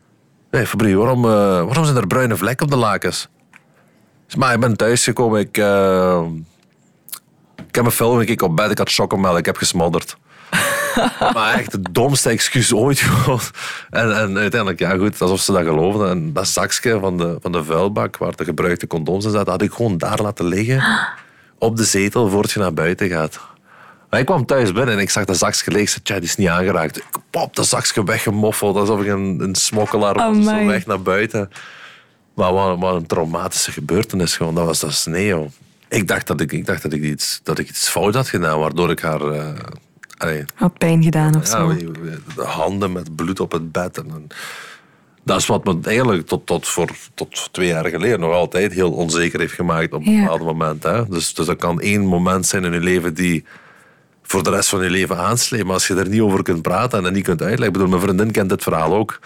Hé, 0.50 0.66
Fabrie, 0.66 0.96
waarom, 0.96 1.24
eh, 1.24 1.30
waarom 1.64 1.84
zijn 1.84 1.96
er 1.96 2.06
bruine 2.06 2.36
vlekken 2.36 2.66
op 2.66 2.72
de 2.72 2.78
lakens? 2.78 3.28
Maar 4.36 4.54
ik 4.54 4.60
ben 4.60 4.76
thuisgekomen, 4.76 5.40
ik... 5.40 5.56
ik 7.72 7.78
heb 7.78 7.86
een 7.86 7.90
film, 7.90 8.20
ik 8.20 8.26
keek 8.26 8.42
op 8.42 8.56
bed, 8.56 8.70
ik 8.70 8.78
had 8.78 8.92
chocomel, 8.92 9.36
ik 9.36 9.46
heb 9.46 9.56
gesmodderd. 9.56 10.16
maar 11.34 11.54
echt 11.58 11.72
het 11.72 11.88
domste 11.90 12.28
excuus 12.28 12.74
ooit 12.74 13.00
gewoon. 13.00 13.40
En, 13.90 14.16
en 14.16 14.38
uiteindelijk, 14.38 14.80
ja 14.80 14.96
goed, 14.96 15.20
alsof 15.20 15.40
ze 15.40 15.52
dat 15.52 15.62
geloofden. 15.62 16.10
En 16.10 16.32
dat 16.32 16.46
zakje 16.46 16.98
van 17.00 17.16
de, 17.16 17.36
van 17.40 17.52
de 17.52 17.64
vuilbak, 17.64 18.16
waar 18.16 18.36
de 18.36 18.44
gebruikte 18.44 18.86
condooms 18.86 19.24
in 19.24 19.30
zaten, 19.30 19.52
had 19.52 19.62
ik 19.62 19.72
gewoon 19.72 19.98
daar 19.98 20.22
laten 20.22 20.44
liggen. 20.44 20.84
Op 21.58 21.76
de 21.76 21.84
zetel, 21.84 22.28
voordat 22.28 22.50
je 22.50 22.60
naar 22.60 22.74
buiten 22.74 23.08
gaat. 23.08 23.40
Maar 24.10 24.20
ik 24.20 24.26
kwam 24.26 24.46
thuis 24.46 24.72
binnen 24.72 24.94
en 24.94 25.00
ik 25.00 25.10
zag 25.10 25.24
de 25.24 25.34
zakje 25.34 25.70
leeg. 25.70 25.82
Ik 25.82 25.88
zei, 25.88 26.02
tja, 26.02 26.14
die 26.14 26.24
is 26.24 26.36
niet 26.36 26.48
aangeraakt. 26.48 26.96
Ik 26.96 27.04
pop 27.30 27.56
de 27.56 27.62
zakje 27.62 28.04
weggemoffeld, 28.04 28.76
alsof 28.76 29.00
ik 29.00 29.06
een, 29.06 29.40
een 29.40 29.54
smokkelaar 29.54 30.14
was. 30.14 30.44
Zo 30.44 30.50
Amai. 30.50 30.66
weg 30.66 30.86
naar 30.86 31.02
buiten. 31.02 31.50
Maar 32.34 32.52
wat, 32.52 32.78
wat 32.78 32.94
een 32.94 33.06
traumatische 33.06 33.72
gebeurtenis 33.72 34.36
gewoon. 34.36 34.54
Dat 34.54 34.66
was 34.66 34.80
dat 34.80 34.92
sneeuw. 34.92 35.50
Ik 35.92 36.08
dacht 36.08 36.26
dat 36.26 36.40
ik, 36.40 36.52
ik, 36.52 36.66
dacht 36.66 36.82
dat 36.82 36.92
ik, 36.92 37.02
iets, 37.02 37.40
dat 37.42 37.58
ik 37.58 37.68
iets 37.68 37.88
fout 37.88 38.14
had 38.14 38.28
gedaan, 38.28 38.58
waardoor 38.58 38.90
ik 38.90 39.00
haar... 39.00 39.20
eh, 39.20 39.48
allee, 40.16 40.44
Had 40.54 40.78
pijn 40.78 41.02
gedaan 41.02 41.36
of 41.36 41.44
ja, 41.44 41.50
zo? 41.50 41.74
de 42.36 42.42
handen 42.42 42.92
met 42.92 43.16
bloed 43.16 43.40
op 43.40 43.52
het 43.52 43.72
bed. 43.72 43.98
En, 43.98 44.06
en 44.10 44.26
dat 45.24 45.38
is 45.38 45.46
wat 45.46 45.64
me 45.64 45.78
eigenlijk 45.82 46.26
tot, 46.26 46.46
tot, 46.46 46.68
voor, 46.68 46.90
tot 47.14 47.48
twee 47.52 47.66
jaar 47.68 47.86
geleden 47.88 48.20
nog 48.20 48.32
altijd 48.32 48.72
heel 48.72 48.92
onzeker 48.92 49.40
heeft 49.40 49.52
gemaakt 49.52 49.92
op 49.92 50.06
een 50.06 50.12
Ja. 50.12 50.20
bepaald 50.20 50.40
moment. 50.42 50.82
Hè? 50.82 51.06
Dus, 51.08 51.34
dus 51.34 51.46
dat 51.46 51.56
kan 51.56 51.80
één 51.80 52.04
moment 52.06 52.46
zijn 52.46 52.64
in 52.64 52.72
je 52.72 52.80
leven 52.80 53.14
die 53.14 53.44
voor 54.22 54.42
de 54.42 54.50
rest 54.50 54.68
van 54.68 54.82
je 54.82 54.90
leven 54.90 55.18
aansleept. 55.18 55.64
Maar 55.64 55.74
als 55.74 55.86
je 55.86 55.94
er 55.94 56.08
niet 56.08 56.20
over 56.20 56.42
kunt 56.42 56.62
praten 56.62 56.98
en 56.98 57.04
dat 57.04 57.12
niet 57.12 57.24
kunt 57.24 57.40
uitleggen. 57.40 57.66
Ik 57.66 57.72
bedoel, 57.72 57.88
mijn 57.88 58.00
vriendin 58.02 58.30
kent 58.30 58.48
dit 58.48 58.62
verhaal 58.62 58.94
ook. 58.94 59.18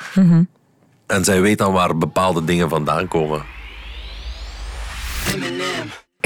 En 1.06 1.24
zij 1.24 1.40
weet 1.40 1.58
dan 1.58 1.72
waar 1.72 1.96
bepaalde 1.98 2.44
dingen 2.44 2.68
vandaan 2.68 3.08
komen. 3.08 3.42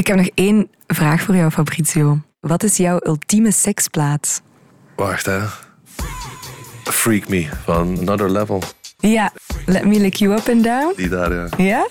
Ik 0.01 0.07
heb 0.07 0.17
nog 0.17 0.29
één 0.35 0.71
vraag 0.87 1.23
voor 1.23 1.37
jou, 1.37 1.51
Fabrizio. 1.51 2.19
Wat 2.41 2.63
is 2.63 2.77
jouw 2.77 3.01
ultieme 3.03 3.53
seksplaats? 3.53 4.41
Wacht, 4.97 5.27
hè. 5.27 5.41
Freak 6.85 7.29
Me 7.29 7.49
van 7.65 7.99
Another 7.99 8.31
Level. 8.31 8.63
Ja, 8.99 9.33
let 9.67 9.85
me 9.85 10.01
lick 10.01 10.15
you 10.15 10.33
up 10.37 10.49
and 10.49 10.65
down. 10.65 10.93
Die 10.97 11.09
daar, 11.09 11.33
ja. 11.33 11.49
Ja? 11.57 11.87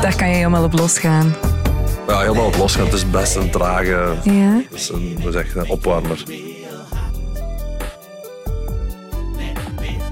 Daar 0.00 0.16
kan 0.16 0.28
je 0.28 0.34
helemaal 0.34 0.64
op 0.64 0.72
losgaan. 0.72 1.34
Ja, 2.08 2.20
helemaal 2.20 2.46
op 2.46 2.56
losgaan. 2.56 2.84
Het 2.84 2.94
is 2.94 3.10
best 3.10 3.36
een 3.36 3.50
trage... 3.50 4.14
Ja? 4.22 4.60
Het 4.70 4.80
is 4.80 4.88
een, 4.88 5.18
hoe 5.22 5.32
zeg 5.32 5.68
opwarmer. 5.68 6.22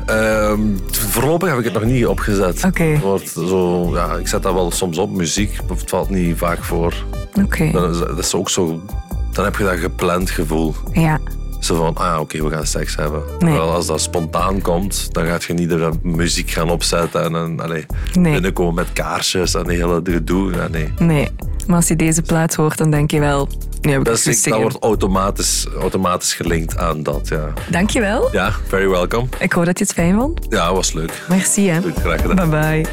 Ehm, 0.06 0.76
voorlopig 1.14 1.48
heb 1.48 1.58
ik 1.58 1.64
het 1.64 1.72
nog 1.72 1.84
niet 1.84 2.06
opgezet. 2.06 2.64
Oké. 2.64 3.00
Zo, 3.34 3.90
ja, 3.94 4.12
ik 4.14 4.28
zet 4.28 4.42
dat 4.42 4.52
wel 4.52 4.70
soms 4.70 4.98
op, 4.98 5.10
muziek. 5.10 5.58
Het 5.68 5.82
valt 5.90 6.10
niet 6.10 6.38
vaak 6.38 6.64
voor. 6.64 6.94
Oké. 7.42 7.70
Dat 7.70 8.18
is 8.18 8.34
ook 8.34 8.50
zo... 8.50 8.80
Dan 9.32 9.44
heb 9.44 9.56
je 9.56 9.64
dat 9.64 9.78
gepland 9.78 10.30
gevoel. 10.30 10.74
Ja. 10.92 11.20
Zo 11.60 11.74
van, 11.76 11.94
ah 11.96 12.20
oké, 12.20 12.42
we 12.42 12.50
gaan 12.50 12.66
seks 12.66 12.96
hebben. 12.96 13.22
Nee. 13.38 13.52
Wel, 13.52 13.70
als 13.72 13.86
dat 13.86 14.00
spontaan 14.00 14.60
komt, 14.60 15.12
dan 15.14 15.26
gaat 15.26 15.44
je 15.44 15.52
niet 15.52 15.68
de 15.68 15.90
muziek 16.02 16.50
gaan 16.50 16.70
opzetten 16.70 17.22
en, 17.24 17.34
en 17.34 17.60
allee, 17.60 17.86
Nee. 18.18 18.32
binnenkomen 18.32 18.74
met 18.74 18.92
kaarsjes 18.92 19.54
en 19.54 19.64
de 19.64 19.72
hele 19.72 20.00
gedoe. 20.04 20.52
Ja, 20.52 20.68
nee. 20.68 20.92
Nee, 20.98 21.28
maar 21.66 21.76
als 21.76 21.88
je 21.88 21.96
deze 21.96 22.22
plaat 22.22 22.54
hoort, 22.54 22.78
dan 22.78 22.90
denk 22.90 23.10
je 23.10 23.20
wel... 23.20 23.48
Nu 23.84 23.90
heb 23.90 23.98
ik 24.00 24.06
Dat, 24.06 24.16
het 24.18 24.26
is, 24.26 24.34
goed 24.34 24.34
dat 24.34 24.42
zingen. 24.42 24.60
wordt 24.60 24.76
automatisch, 24.84 25.66
automatisch 25.80 26.32
gelinkt 26.34 26.76
aan 26.76 27.02
dat, 27.02 27.28
ja. 27.28 27.52
Dankjewel. 27.70 28.28
Ja, 28.32 28.52
very 28.68 28.88
welcome. 28.88 29.26
Ik 29.38 29.52
hoop 29.52 29.64
dat 29.64 29.78
je 29.78 29.84
het 29.84 29.92
fijn 29.92 30.14
vond. 30.18 30.46
Ja, 30.48 30.72
was 30.74 30.92
leuk. 30.92 31.22
Merci, 31.28 31.68
hè. 31.68 31.80
Graag 31.94 32.20
gedaan. 32.20 32.50
Bye 32.50 32.60
bye. 32.60 32.84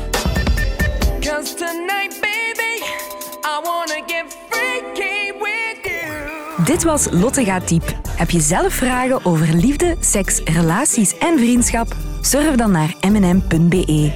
Cause 1.19 1.53
tonight, 1.55 2.19
baby, 2.21 2.83
I 3.43 3.59
wanna 3.63 4.01
get 4.07 4.37
freaky 4.49 5.31
with 5.39 5.77
you. 5.83 6.65
Dit 6.65 6.83
was 6.83 7.07
Lotte 7.11 7.43
gaat 7.43 7.67
diep. 7.67 7.95
Heb 8.09 8.29
je 8.29 8.39
zelf 8.39 8.73
vragen 8.73 9.25
over 9.25 9.47
liefde, 9.53 9.95
seks, 9.99 10.41
relaties 10.43 11.17
en 11.17 11.37
vriendschap? 11.37 11.95
Surf 12.21 12.55
dan 12.55 12.71
naar 12.71 12.95
mnm.be. 13.11 14.11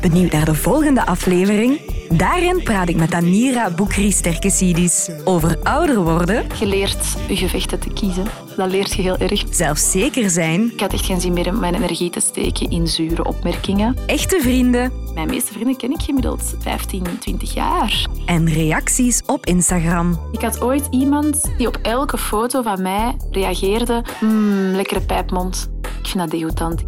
Benieuwd 0.00 0.32
naar 0.32 0.44
de 0.44 0.54
volgende 0.54 1.06
aflevering? 1.06 1.80
Daarin 2.16 2.62
praat 2.62 2.88
ik 2.88 2.96
met 2.96 3.14
Anira 3.14 3.70
Boukri 3.70 4.12
Sterkesidis 4.12 5.08
over 5.24 5.58
ouder 5.62 6.02
worden, 6.02 6.46
Je 6.58 6.66
leert 6.66 7.16
je 7.28 7.36
gevechten 7.36 7.78
te 7.78 7.88
kiezen. 7.92 8.24
Dat 8.56 8.70
leert 8.70 8.94
je 8.94 9.02
heel 9.02 9.16
erg. 9.16 9.44
zelfzeker 9.50 10.30
zijn, 10.30 10.70
Ik 10.72 10.80
had 10.80 10.92
echt 10.92 11.04
geen 11.04 11.20
zin 11.20 11.32
meer 11.32 11.48
om 11.48 11.58
mijn 11.58 11.74
energie 11.74 12.10
te 12.10 12.20
steken 12.20 12.70
in 12.70 12.86
zure 12.88 13.24
opmerkingen. 13.24 13.96
echte 14.06 14.38
vrienden 14.42 14.92
Mijn 15.14 15.28
meeste 15.28 15.52
vrienden 15.52 15.76
ken 15.76 15.90
ik 15.90 16.00
gemiddeld 16.00 16.54
15, 16.60 17.04
20 17.20 17.54
jaar. 17.54 18.06
en 18.26 18.48
reacties 18.52 19.22
op 19.26 19.46
Instagram. 19.46 20.20
Ik 20.32 20.40
had 20.40 20.60
ooit 20.60 20.86
iemand 20.90 21.50
die 21.58 21.66
op 21.66 21.78
elke 21.82 22.18
foto 22.18 22.62
van 22.62 22.82
mij 22.82 23.16
reageerde. 23.30 24.04
Mmm, 24.20 24.74
lekkere 24.74 25.00
pijpmond. 25.00 25.70
Ik 25.82 26.06
vind 26.08 26.18
dat 26.18 26.30
degoutant. 26.30 26.82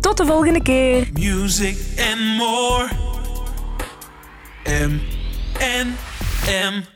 Tot 0.00 0.16
de 0.16 0.26
volgende 0.26 0.62
keer! 0.62 1.08
music 1.12 1.76
and 2.12 2.36
more. 2.38 2.88
M 4.66 5.00
N 5.60 5.96
M 6.48 6.95